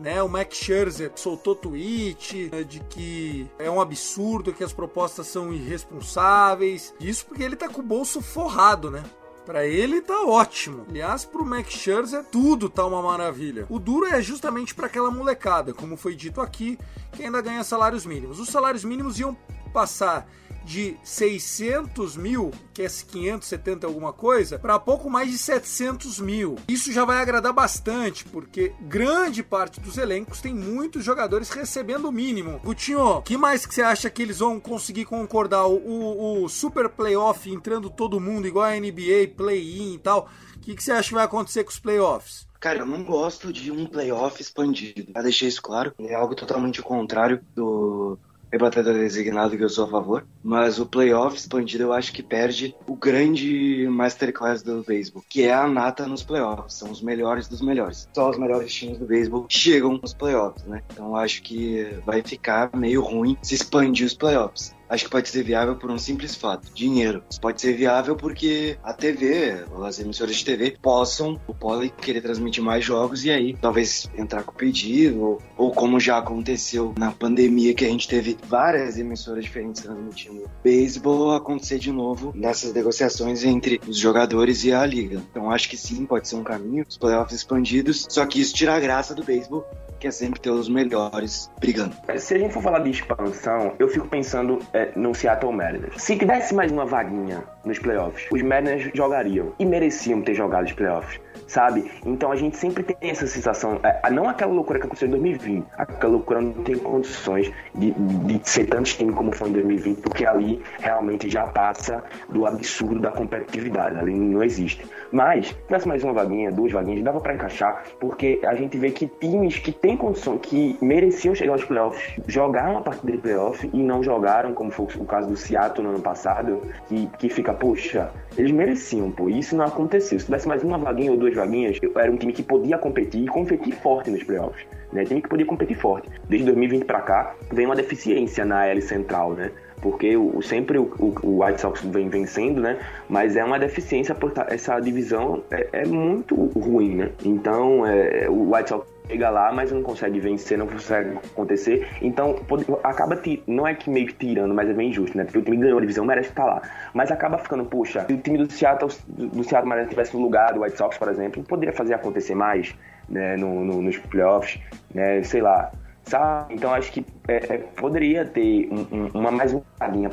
[0.00, 0.22] né?
[0.22, 5.52] O Max Scherzer soltou tweet né, de que é um absurdo, que as propostas são
[5.52, 6.94] irresponsáveis.
[6.98, 9.02] Isso porque ele tá com o bolso forrado, né?
[9.44, 10.86] Para ele tá ótimo.
[10.88, 13.66] Aliás, pro Max Scherzer tudo tá uma maravilha.
[13.68, 16.78] O duro é justamente para aquela molecada, como foi dito aqui,
[17.12, 18.38] que ainda ganha salários mínimos.
[18.38, 19.36] Os salários mínimos iam
[19.72, 20.26] passar
[20.70, 26.56] de 600 mil, que é 570 alguma coisa, para pouco mais de 700 mil.
[26.68, 32.12] Isso já vai agradar bastante, porque grande parte dos elencos tem muitos jogadores recebendo o
[32.12, 32.60] mínimo.
[32.60, 35.66] Gutinho, que mais que você acha que eles vão conseguir concordar?
[35.66, 40.28] O, o, o Super Playoff entrando todo mundo, igual a NBA, Play-In e tal.
[40.54, 42.46] O que, que você acha que vai acontecer com os playoffs?
[42.60, 45.10] Cara, eu não gosto de um playoff expandido.
[45.12, 45.92] Já deixei isso claro.
[45.98, 48.18] É algo totalmente contrário do,
[48.52, 52.74] rebatedor designado que eu sou a favor, mas o playoff expandido eu acho que perde
[52.86, 57.60] o grande masterclass do beisebol, que é a nata nos playoffs, são os melhores dos
[57.60, 58.08] melhores.
[58.14, 60.82] Só os melhores times do beisebol chegam nos playoffs, né?
[60.92, 65.28] Então eu acho que vai ficar meio ruim se expandir os playoffs acho que pode
[65.28, 67.22] ser viável por um simples fato: dinheiro.
[67.40, 72.84] Pode ser viável porque a TV, as emissoras de TV, possam, podem querer transmitir mais
[72.84, 77.84] jogos e aí talvez entrar com pedido, ou, ou como já aconteceu na pandemia, que
[77.84, 83.96] a gente teve várias emissoras diferentes transmitindo beisebol, acontecer de novo nessas negociações entre os
[83.96, 85.22] jogadores e a liga.
[85.30, 88.74] Então acho que sim, pode ser um caminho, os playoffs expandidos, só que isso tira
[88.74, 89.64] a graça do beisebol,
[90.00, 91.94] que é sempre ter os melhores brigando.
[92.16, 96.02] Se a gente for falar de expansão, eu fico pensando é, no Seattle Mariners.
[96.02, 100.72] Se tivesse mais uma vaguinha nos playoffs, os Mariners jogariam e mereciam ter jogado os
[100.72, 101.90] playoffs sabe?
[102.06, 105.66] Então a gente sempre tem essa sensação, é, não aquela loucura que aconteceu em 2020,
[105.76, 110.24] aquela loucura não tem condições de, de ser tantos times como foi em 2020, porque
[110.24, 114.86] ali realmente já passa do absurdo da competitividade, ali não existe.
[115.10, 118.92] Mas, se tivesse mais uma vaguinha, duas vaguinhas, dava para encaixar, porque a gente vê
[118.92, 123.68] que times que têm condição, que mereciam chegar aos playoffs, jogaram a partida de playoff
[123.72, 127.52] e não jogaram, como foi o caso do Seattle no ano passado, que, que fica,
[127.52, 130.18] poxa, eles mereciam, pô, isso não aconteceu.
[130.18, 133.26] Se tivesse mais uma vaguinha ou duas vaguinhas, era um time que podia competir e
[133.26, 134.64] competir forte nos playoffs.
[134.92, 135.04] Né?
[135.04, 136.08] Time que podia competir forte.
[136.28, 139.50] Desde 2020 para cá, vem uma deficiência na L central, né?
[139.80, 140.90] Porque o, sempre o,
[141.22, 142.78] o, White Sox vem vencendo, né?
[143.08, 147.10] Mas é uma deficiência, porque essa divisão é, é muito ruim, né?
[147.24, 151.88] Então, é, o White Sox chega lá, mas não consegue vencer, não consegue acontecer.
[152.00, 155.24] Então, pode, acaba, não é que meio que tirando, mas é bem injusto, né?
[155.24, 156.62] Porque o time ganhou a divisão, merece estar lá.
[156.94, 160.54] Mas acaba ficando, puxa, se o time do Seattle, do Seattle Mariners tivesse no lugar
[160.54, 162.74] do White Sox, por exemplo, poderia fazer acontecer mais,
[163.08, 163.36] né?
[163.36, 164.60] No, no, nos playoffs,
[164.94, 165.22] né?
[165.22, 165.72] Sei lá.
[166.10, 166.54] Sabe?
[166.54, 169.62] Então acho que é, é, poderia ter um, um, uma mais uma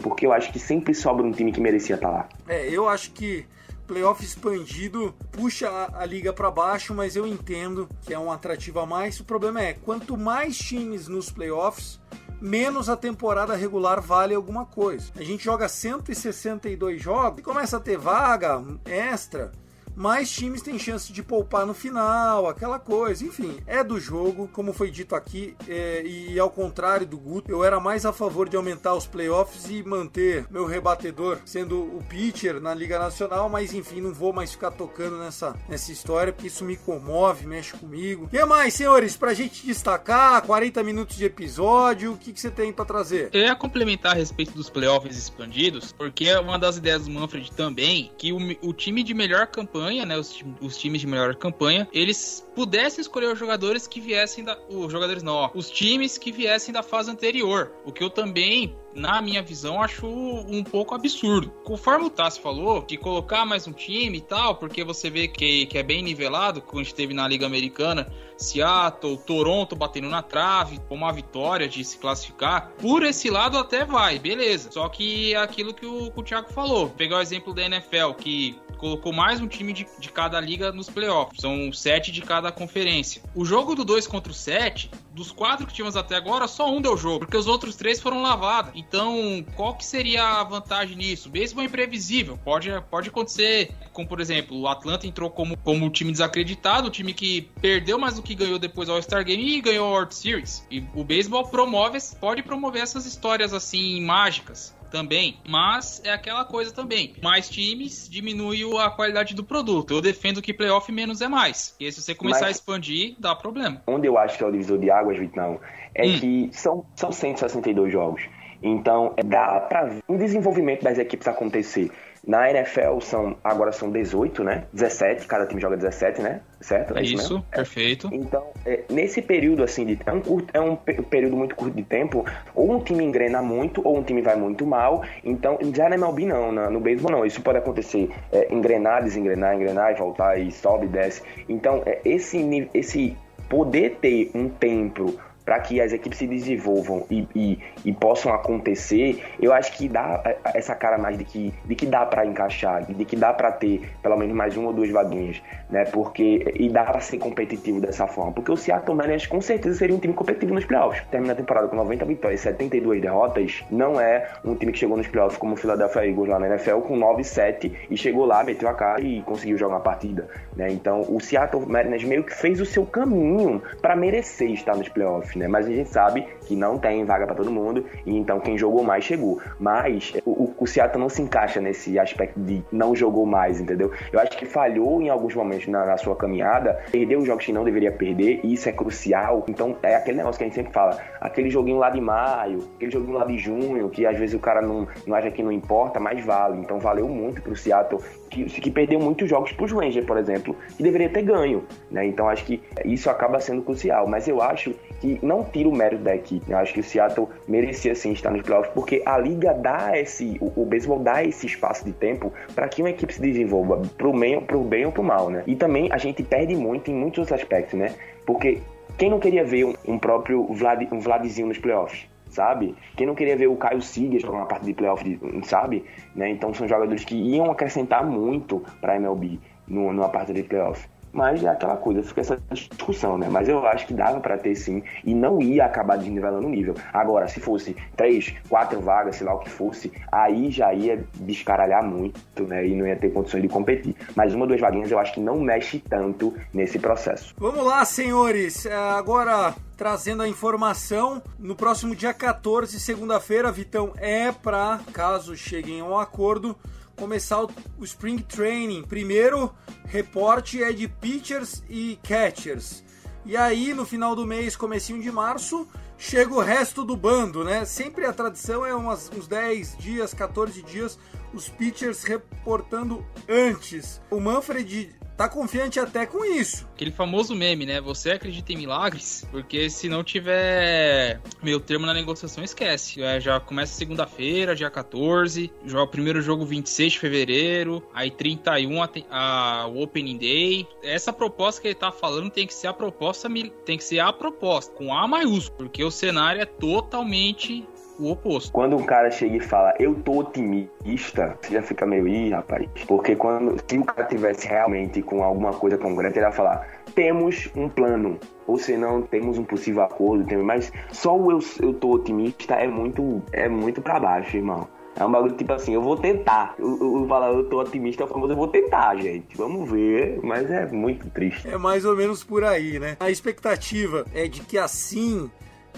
[0.02, 2.30] porque eu acho que sempre sobra um time que merecia estar lá.
[2.48, 3.46] É, eu acho que
[3.88, 8.80] playoff expandido puxa a, a liga para baixo, mas eu entendo que é um atrativo
[8.80, 9.20] a mais.
[9.20, 12.00] O problema é, quanto mais times nos playoffs,
[12.40, 15.12] menos a temporada regular vale alguma coisa.
[15.16, 19.52] A gente joga 162 jogos e começa a ter vaga extra
[19.98, 23.26] mais times têm chance de poupar no final, aquela coisa.
[23.26, 27.64] Enfim, é do jogo, como foi dito aqui, é, e ao contrário do Guto, eu
[27.64, 32.62] era mais a favor de aumentar os playoffs e manter meu rebatedor sendo o pitcher
[32.62, 36.64] na Liga Nacional, mas enfim, não vou mais ficar tocando nessa, nessa história, porque isso
[36.64, 38.26] me comove, mexe comigo.
[38.26, 40.44] O que mais, senhores, pra gente destacar?
[40.44, 43.30] 40 minutos de episódio, o que, que você tem para trazer?
[43.34, 47.52] Eu ia complementar a respeito dos playoffs expandidos, porque é uma das ideias do Manfred
[47.54, 51.34] também, que o, o time de melhor campanha campanha, né, os, os, times de melhor
[51.36, 54.58] campanha, eles pudessem escolher os jogadores que viessem da.
[54.70, 57.72] Os jogadores não, ó, os times que viessem da fase anterior.
[57.86, 61.50] O que eu também na minha visão, acho um pouco absurdo.
[61.64, 65.68] Conforme o Tassi falou, de colocar mais um time e tal, porque você vê que,
[65.68, 70.22] que é bem nivelado, como a gente teve na Liga Americana, Seattle, Toronto batendo na
[70.22, 72.72] trave, com uma vitória de se classificar.
[72.80, 74.72] Por esse lado até vai, beleza.
[74.72, 76.90] Só que é aquilo que o, que o Thiago falou.
[76.90, 80.90] Pegar o exemplo da NFL, que colocou mais um time de, de cada liga nos
[80.90, 81.42] playoffs.
[81.42, 83.22] São sete de cada conferência.
[83.36, 86.80] O jogo do 2 contra o 7, dos quatro que tínhamos até agora, só um
[86.82, 88.72] deu jogo, porque os outros três foram lavados.
[88.76, 91.30] Então, qual que seria a vantagem nisso?
[91.30, 92.38] Beisebol é imprevisível.
[92.44, 97.14] Pode, pode acontecer, como por exemplo, o Atlanta entrou como, como time desacreditado, o time
[97.14, 100.66] que perdeu mais do que ganhou depois ao All-Star Game e ganhou a World Series.
[100.70, 106.74] E o beisebol promove, pode promover essas histórias assim mágicas também, mas é aquela coisa
[106.74, 107.14] também.
[107.22, 109.94] Mais times diminui a qualidade do produto.
[109.94, 111.76] Eu defendo que playoff menos é mais.
[111.80, 113.82] E se você começar mas, a expandir, dá problema.
[113.88, 115.60] Onde eu acho que é o divisor de águas, Vitão,
[115.94, 116.20] é hum.
[116.20, 118.22] que são, são 162 jogos.
[118.62, 121.92] Então, dá para o desenvolvimento das equipes acontecer.
[122.26, 124.66] Na NFL são agora são 18, né?
[124.74, 126.42] 17, cada time joga 17, né?
[126.60, 126.98] Certo?
[126.98, 128.10] É isso, isso perfeito.
[128.12, 131.84] Então, é, nesse período assim de é um, curto, é um período muito curto de
[131.84, 135.04] tempo, ou um time engrena muito, ou um time vai muito mal.
[135.24, 137.26] Então, já na MLB não, na, no beisebol não.
[137.26, 141.22] Isso pode acontecer é, engrenar, desengrenar, engrenar e voltar e sobe, desce.
[141.48, 142.38] Então, é, esse
[142.74, 143.16] esse
[143.50, 145.18] poder ter um tempo
[145.48, 150.22] para que as equipes se desenvolvam e, e, e, possam acontecer, eu acho que dá
[150.54, 153.90] essa cara mais de que, de que dá para encaixar, de que dá para ter
[154.04, 155.86] pelo menos mais uma ou duas vaguinhas, né?
[155.86, 159.96] Porque e dá para ser competitivo dessa forma, porque o Seattle Mariners com certeza seria
[159.96, 161.02] um time competitivo nos playoffs.
[161.10, 165.08] Termina a temporada com 90 vitórias, 72 derrotas, não é um time que chegou nos
[165.08, 168.74] playoffs como o Philadelphia Eagles lá na NFL com 9-7 e chegou lá, meteu a
[168.74, 170.28] cara e conseguiu jogar uma partida,
[170.58, 170.70] né?
[170.70, 175.37] Então, o Seattle Mariners meio que fez o seu caminho para merecer estar nos playoffs
[175.38, 175.48] né?
[175.48, 178.84] Mas a gente sabe que não tem vaga para todo mundo e então quem jogou
[178.84, 179.40] mais chegou.
[179.60, 183.92] Mas o, o Seattle não se encaixa nesse aspecto de não jogou mais, entendeu?
[184.12, 187.54] Eu acho que falhou em alguns momentos na, na sua caminhada, perdeu os jogos que
[187.54, 189.46] não deveria perder e isso é crucial.
[189.48, 192.92] Então é aquele negócio que a gente sempre fala, aquele joguinho lá de maio, aquele
[192.92, 196.00] joguinho lá de junho, que às vezes o cara não, não acha que não importa,
[196.00, 196.60] mas vale.
[196.60, 200.56] Então valeu muito pro Seattle que, que perdeu muitos jogos para os Rangers, por exemplo,
[200.80, 202.06] e deveria ter ganho, né?
[202.06, 204.08] Então acho que isso acaba sendo crucial.
[204.08, 206.52] Mas eu acho que não tira o mérito da equipe.
[206.52, 210.38] Eu acho que o Seattle merecia sim estar nos playoffs, porque a liga dá esse,
[210.42, 214.12] o, o beisebol dá esse espaço de tempo para que uma equipe se desenvolva pro
[214.12, 215.44] bem, pro bem ou pro mal, né?
[215.48, 217.96] E também a gente perde muito em muitos aspectos, né?
[218.26, 218.60] Porque
[218.98, 222.08] quem não queria ver um, um próprio Vlad, um Vladzinho nos playoffs?
[222.30, 222.76] sabe?
[222.96, 225.84] Quem não queria ver o Caio Siga jogar uma parte de playoff, sabe?
[226.16, 226.30] Né?
[226.30, 230.88] Então são jogadores que iam acrescentar muito para a MLB numa parte de playoff.
[231.12, 233.28] Mas é aquela coisa, fica essa discussão, né?
[233.30, 236.76] Mas eu acho que dava para ter sim e não ia acabar desnivelando o nível.
[236.94, 241.84] Agora, se fosse três, quatro vagas, sei lá o que fosse, aí já ia descaralhar
[241.84, 242.68] muito, né?
[242.68, 243.96] E não ia ter condições de competir.
[244.16, 247.34] Mas uma, duas vaguinhas eu acho que não mexe tanto nesse processo.
[247.38, 248.66] Vamos lá, senhores.
[248.66, 251.22] É, agora trazendo a informação.
[251.38, 256.56] No próximo dia 14, segunda-feira, Vitão, é para, caso cheguem a um acordo,
[256.98, 257.50] começar o,
[257.84, 258.84] Spring Training.
[258.84, 259.54] Primeiro
[259.86, 262.84] reporte é de pitchers e catchers.
[263.26, 265.68] E aí, no final do mês, comecinho de março,
[265.98, 267.66] chega o resto do bando, né?
[267.66, 270.98] Sempre a tradição é umas, uns 10 dias, 14 dias,
[271.34, 274.02] os pitchers reportando antes.
[274.10, 276.68] O Manfred tá confiante até com isso.
[276.76, 277.82] Aquele famoso meme, né?
[277.82, 279.28] Você acredita em milagres?
[279.32, 283.02] Porque se não tiver meio termo na negociação, esquece.
[283.02, 288.84] É, já começa segunda-feira, dia 14, joga o primeiro jogo 26 de fevereiro, aí 31
[288.84, 290.68] a, a, o Opening Day.
[290.84, 293.28] Essa proposta que ele tá falando tem que ser a proposta,
[293.66, 297.68] tem que ser a proposta, com A maiúsculo, porque o cenário é totalmente
[298.00, 298.52] o oposto.
[298.52, 302.68] Quando um cara chega e fala, eu tô otimista, você já fica meio, ih, rapaz.
[302.88, 307.50] Porque quando, se o cara tivesse realmente com alguma coisa concreta, ele ia falar, temos
[307.56, 308.20] um plano.
[308.46, 312.56] Ou se não, temos um possível acordo, temos, mas só o eu, eu tô otimista
[312.56, 314.68] é muito, é muito pra baixo, irmão.
[315.00, 316.56] É um bagulho tipo assim, eu vou tentar.
[316.58, 319.38] Eu, eu, eu, eu tô otimista, eu vou tentar, gente.
[319.38, 321.48] Vamos ver, mas é muito triste.
[321.48, 322.98] É mais ou menos por aí, né?
[323.00, 325.30] A expectativa é de que assim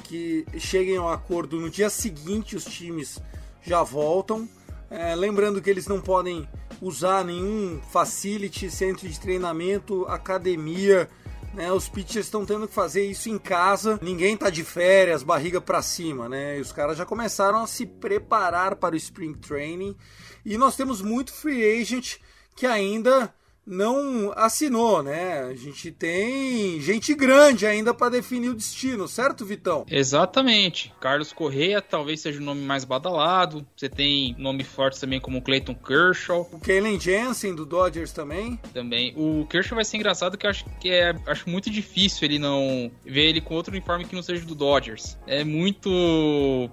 [0.10, 3.20] que cheguem a um acordo no dia seguinte, os times
[3.62, 4.50] já voltam.
[4.90, 6.50] É, lembrando que eles não podem
[6.82, 11.08] usar nenhum facility, centro de treinamento, academia.
[11.54, 11.72] Né?
[11.72, 14.00] Os pitchers estão tendo que fazer isso em casa.
[14.02, 16.58] Ninguém tá de férias, barriga para cima, né?
[16.58, 19.96] E os caras já começaram a se preparar para o spring training.
[20.44, 22.18] E nós temos muito free agent
[22.56, 23.32] que ainda
[23.66, 25.44] não assinou, né?
[25.44, 29.86] A gente tem gente grande ainda para definir o destino, certo, Vitão?
[29.90, 30.94] Exatamente.
[31.00, 33.66] Carlos Correia talvez seja o nome mais badalado.
[33.76, 36.50] Você tem nome fortes também como Clayton Kershaw.
[36.52, 38.60] O Kalen Jensen do Dodgers também.
[38.74, 39.14] Também.
[39.16, 42.92] O Kershaw vai ser engraçado que eu acho que é acho muito difícil ele não
[43.06, 45.18] ver ele com outro uniforme que não seja do Dodgers.
[45.28, 46.70] É muito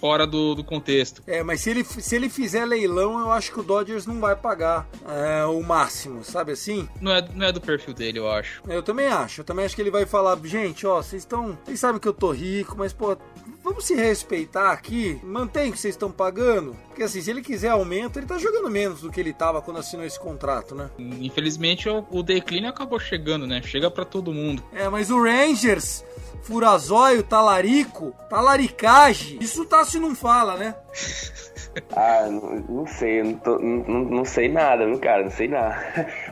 [0.00, 1.22] fora do, do contexto.
[1.26, 4.34] É, mas se ele, se ele fizer leilão, eu acho que o Dodgers não vai
[4.34, 6.52] pagar é, o máximo, sabe?
[6.52, 6.88] assim?
[7.00, 8.62] Não é, não é do perfil dele, eu acho.
[8.68, 9.40] Eu também acho.
[9.40, 11.58] Eu também acho que ele vai falar, gente, ó, vocês estão.
[11.64, 13.16] Vocês sabem que eu tô rico, mas, pô,
[13.62, 15.18] vamos se respeitar aqui.
[15.22, 16.76] Mantém o que vocês estão pagando.
[16.88, 19.78] Porque assim, se ele quiser aumento, ele tá jogando menos do que ele tava quando
[19.78, 20.90] assinou esse contrato, né?
[20.98, 23.62] Infelizmente o, o declínio acabou chegando, né?
[23.62, 24.62] Chega para todo mundo.
[24.72, 26.04] É, mas o Rangers.
[26.42, 29.38] Furazóio, talarico, talaricage.
[29.40, 30.74] Isso tá se não fala, né?
[31.94, 35.78] Ah, não, não sei, não, tô, não, não, sei nada, meu cara, não sei nada.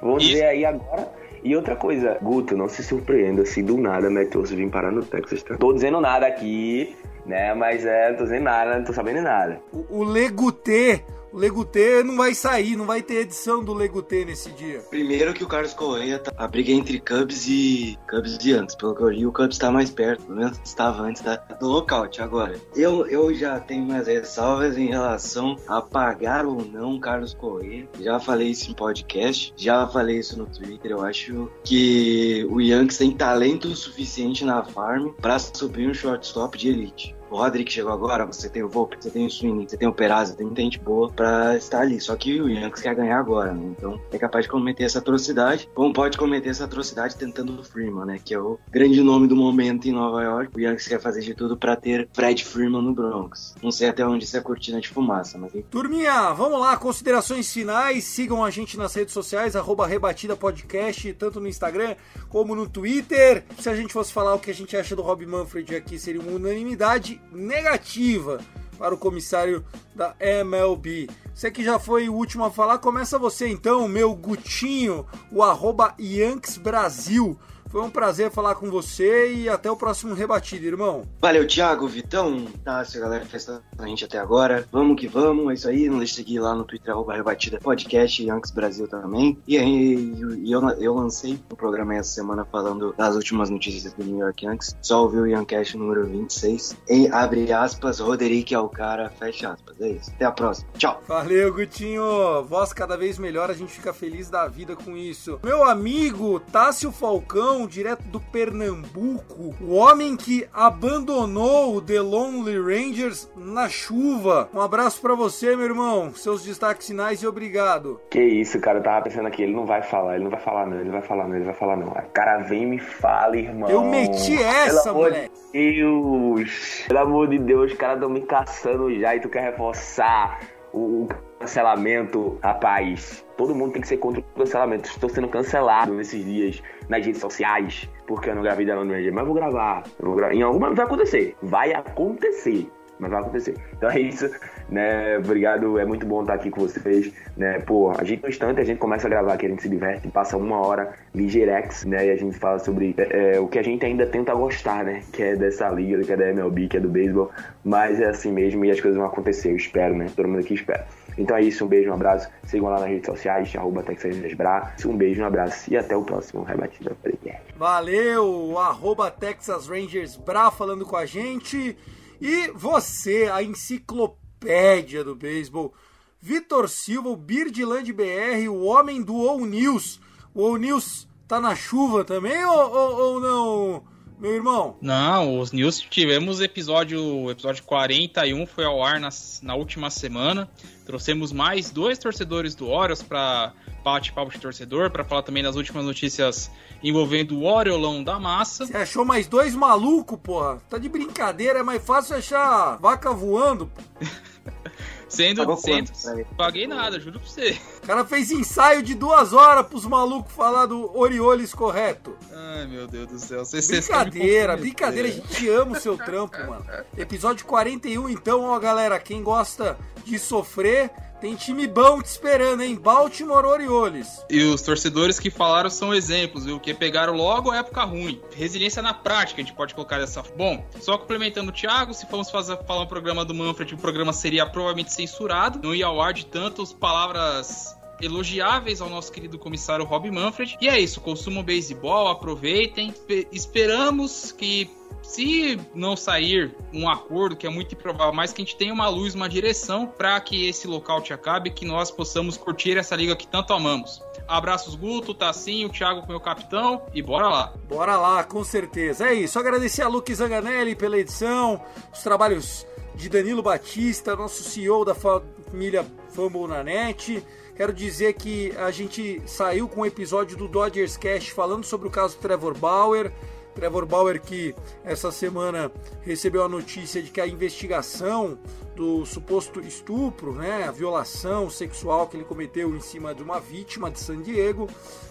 [0.02, 0.32] Vamos Isso.
[0.32, 1.08] ver aí agora.
[1.44, 5.42] E outra coisa, Guto, não se surpreenda se do nada Olson vir parar no Texas,
[5.44, 5.56] tá?
[5.56, 7.54] Tô dizendo nada aqui, né?
[7.54, 9.60] Mas é, tô dizendo nada, não tô sabendo nada.
[9.72, 14.50] O, o Legutê o Legutê não vai sair, não vai ter edição do Legutê nesse
[14.52, 14.80] dia.
[14.90, 18.94] Primeiro que o Carlos Correia, tá, a briga entre Cubs e Cubs de antes, pelo
[18.94, 22.20] que eu li, o Cubs está mais perto, pelo menos estava antes da, do lockout.
[22.20, 27.88] Agora, eu, eu já tenho minhas ressalvas em relação a pagar ou não Carlos Correia.
[28.00, 30.92] Já falei isso em podcast, já falei isso no Twitter.
[30.92, 36.68] Eu acho que o Yankees tem talento suficiente na farm para subir um shortstop de
[36.68, 39.88] elite o Roderick chegou agora, você tem o Volpe, você tem o Sweeney, você tem
[39.88, 42.00] o Perazzo, tem muita gente boa pra estar ali.
[42.00, 43.74] Só que o Yankees quer ganhar agora, né?
[43.76, 45.68] Então é capaz de cometer essa atrocidade.
[45.74, 48.20] Como pode cometer essa atrocidade tentando o Freeman, né?
[48.24, 50.56] Que é o grande nome do momento em Nova York.
[50.56, 53.54] O Yankees quer fazer de tudo pra ter Fred Freeman no Bronx.
[53.62, 55.52] Não sei até onde isso é cortina de fumaça, mas...
[55.70, 58.04] Turminha, vamos lá, considerações finais.
[58.04, 61.96] Sigam a gente nas redes sociais, arroba Rebatida Podcast, tanto no Instagram
[62.28, 63.44] como no Twitter.
[63.58, 66.20] Se a gente fosse falar o que a gente acha do Rob Manfred aqui, seria
[66.20, 68.40] uma unanimidade negativa
[68.78, 69.64] para o comissário
[69.94, 71.08] da MLB.
[71.34, 75.94] Você que já foi o último a falar, começa você então, meu Gutinho, o arroba
[75.98, 77.38] Yanks Brasil.
[77.70, 81.02] Foi um prazer falar com você e até o próximo rebatido, irmão.
[81.20, 84.66] Valeu, Thiago, Vitão, Tássio, galera que fez a gente até agora.
[84.72, 85.88] Vamos que vamos, é isso aí.
[85.88, 89.38] Não deixe de seguir lá no Twitter, arroba Rebatida Podcast, Yankees Brasil também.
[89.46, 90.14] E aí,
[90.50, 94.46] eu, eu lancei o um programa essa semana falando das últimas notícias do New York
[94.46, 94.74] Yankees.
[94.80, 96.74] Só ouviu o Yankcast número 26.
[96.88, 99.78] Em abre aspas, Roderick é o cara, fecha aspas.
[99.80, 100.10] É isso.
[100.14, 100.68] Até a próxima.
[100.78, 101.02] Tchau.
[101.06, 102.42] Valeu, Gutinho.
[102.44, 105.38] Voz cada vez melhor, a gente fica feliz da vida com isso.
[105.42, 113.30] Meu amigo Tássio Falcão direto do Pernambuco, o homem que abandonou o The Lonely Rangers
[113.36, 114.48] na chuva.
[114.54, 116.12] Um abraço para você, meu irmão.
[116.14, 118.00] Seus destaques finais e obrigado.
[118.10, 120.66] Que isso, cara, eu tava pensando aqui, ele não vai falar, ele não vai falar
[120.66, 121.88] não, ele vai falar não, ele vai falar não.
[121.92, 123.68] A cara vem e me fala, irmão.
[123.68, 125.30] Eu meti essa, Pelo moleque.
[125.52, 126.84] Deus.
[126.86, 130.40] Pelo amor de Deus, os caras tão me caçando já e tu quer reforçar
[130.72, 133.24] o cancelamento, rapaz.
[133.38, 134.88] Todo mundo tem que ser contra o cancelamento.
[134.88, 139.14] Estou sendo cancelado nesses dias nas redes sociais porque eu não gravei da Lone Ranger.
[139.14, 139.84] Mas vou gravar.
[140.00, 140.34] vou gravar.
[140.34, 141.36] Em algum momento vai acontecer.
[141.40, 142.68] Vai acontecer.
[142.98, 143.54] Mas vai acontecer.
[143.76, 144.28] Então é isso,
[144.68, 145.18] né?
[145.18, 147.60] Obrigado, é muito bom estar aqui com vocês, né?
[147.60, 150.08] Pô, a gente no instante a gente começa a gravar aqui, a gente se diverte,
[150.08, 152.08] passa uma hora ligeirex, né?
[152.08, 155.02] E a gente fala sobre é, é, o que a gente ainda tenta gostar, né?
[155.12, 157.30] Que é dessa liga, que é da MLB, que é do beisebol.
[157.64, 160.08] Mas é assim mesmo e as coisas vão acontecer, eu espero, né?
[160.16, 160.84] Todo mundo aqui espera.
[161.18, 162.30] Então é isso, um beijo, um abraço.
[162.44, 164.76] Sigam lá nas redes sociais, arroba TexasRangersBra.
[164.86, 167.42] Um beijo, um abraço e até o próximo Rebatida Podcast.
[167.56, 171.76] Valeu, arroba Texas Rangers Bra falando com a gente.
[172.20, 175.74] E você, a enciclopédia do beisebol.
[176.20, 180.00] Vitor Silva, o Birdland BR, o homem do All News.
[180.32, 183.97] O All News tá na chuva também ou, ou, ou não?
[184.18, 184.76] Meu irmão?
[184.80, 189.08] Não, os news tivemos episódio, episódio 41 foi ao ar na,
[189.42, 190.48] na última semana.
[190.84, 193.52] Trouxemos mais dois torcedores do Orioles para
[193.84, 196.50] bate-papo de torcedor, para falar também das últimas notícias
[196.82, 198.66] envolvendo o Oriolão da massa.
[198.66, 200.60] Você achou mais dois malucos, porra?
[200.68, 203.70] Tá de brincadeira, é mais fácil achar vaca voando.
[205.08, 205.90] Sendo, sendo
[206.36, 207.58] paguei nada, juro pra você.
[207.82, 212.14] O cara fez ensaio de duas horas pros malucos falar do Orioles correto.
[212.30, 213.42] Ai, meu Deus do céu.
[213.42, 215.08] Você, brincadeira, brincadeira.
[215.08, 216.66] A gente ama o seu trampo, mano.
[216.94, 218.98] Episódio 41, então, ó, galera.
[218.98, 220.90] Quem gosta de sofrer
[221.20, 222.76] tem time bom te esperando, hein?
[222.76, 224.24] Baltimore Orioles.
[224.30, 226.60] E os torcedores que falaram são exemplos, viu?
[226.60, 228.20] Que pegaram logo a época ruim.
[228.34, 230.22] Resiliência na prática, a gente pode colocar dessa.
[230.36, 234.12] Bom, só complementando o Thiago, se formos fazer, falar um programa do Manfred, o programa
[234.12, 235.60] seria provavelmente censurado.
[235.62, 240.56] Não ia ao ar de tantas palavras elogiáveis ao nosso querido comissário Rob Manfred.
[240.60, 242.94] E é isso, consumam beisebol, aproveitem.
[243.32, 244.70] Esperamos que
[245.02, 248.88] se não sair um acordo, que é muito improvável, mas que a gente tenha uma
[248.88, 253.26] luz, uma direção para que esse lockout acabe, que nós possamos curtir essa liga que
[253.26, 254.02] tanto amamos.
[254.26, 257.54] Abraços, Guto, Tassinho, Thiago, meu capitão, e bora lá.
[257.68, 259.08] Bora lá, com certeza.
[259.08, 259.38] É isso.
[259.38, 265.86] Agradecer a Luke Zanganelli pela edição, os trabalhos de Danilo Batista, nosso CEO da família
[266.10, 267.24] Fumble na net.
[267.58, 271.90] Quero dizer que a gente saiu com um episódio do Dodgers Cash falando sobre o
[271.90, 273.12] caso Trevor Bauer.
[273.52, 274.54] Trevor Bauer que
[274.84, 275.68] essa semana
[276.02, 278.38] recebeu a notícia de que a investigação
[278.76, 283.90] do suposto estupro, né, a violação sexual que ele cometeu em cima de uma vítima
[283.90, 284.68] de San Diego,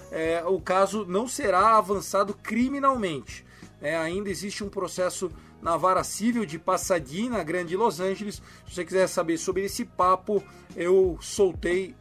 [0.10, 3.45] é, o caso não será avançado criminalmente.
[3.82, 5.30] É, ainda existe um processo
[5.62, 8.41] na vara civil de Pasadena, Grande Los Angeles.
[8.66, 10.41] Se você quiser saber sobre esse papo,
[10.78, 11.93] eu soltei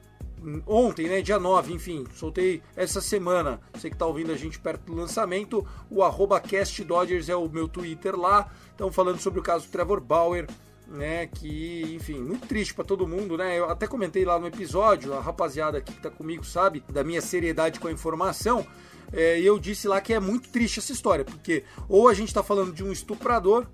[0.67, 3.61] ontem, né, dia 9, enfim, soltei essa semana.
[3.73, 7.69] Você que está ouvindo a gente perto do lançamento, o arroba CastDodgers é o meu
[7.69, 8.51] Twitter lá.
[8.71, 10.47] Estão falando sobre o caso Trevor Bauer,
[10.87, 13.59] né, que, enfim, muito triste para todo mundo, né?
[13.59, 17.21] Eu até comentei lá no episódio, a rapaziada aqui que tá comigo sabe da minha
[17.21, 18.65] seriedade com a informação.
[19.13, 22.29] É, e eu disse lá que é muito triste essa história, porque ou a gente
[22.29, 23.67] está falando de um estuprador,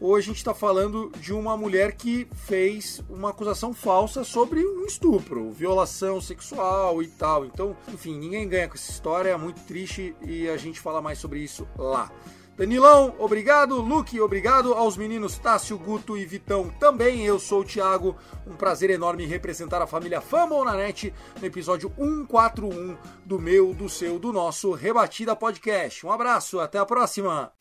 [0.00, 4.84] ou a gente está falando de uma mulher que fez uma acusação falsa sobre um
[4.84, 7.44] estupro, violação sexual e tal.
[7.44, 11.18] Então, enfim, ninguém ganha com essa história, é muito triste e a gente fala mais
[11.18, 12.10] sobre isso lá.
[12.58, 13.80] Danilão, obrigado.
[13.80, 14.74] Luke, obrigado.
[14.74, 17.24] Aos meninos Tássio, Guto e Vitão também.
[17.24, 18.16] Eu sou o Thiago.
[18.44, 23.88] Um prazer enorme representar a família Fumble na net no episódio 141 do meu, do
[23.88, 26.04] seu, do nosso Rebatida Podcast.
[26.04, 27.52] Um abraço, até a próxima.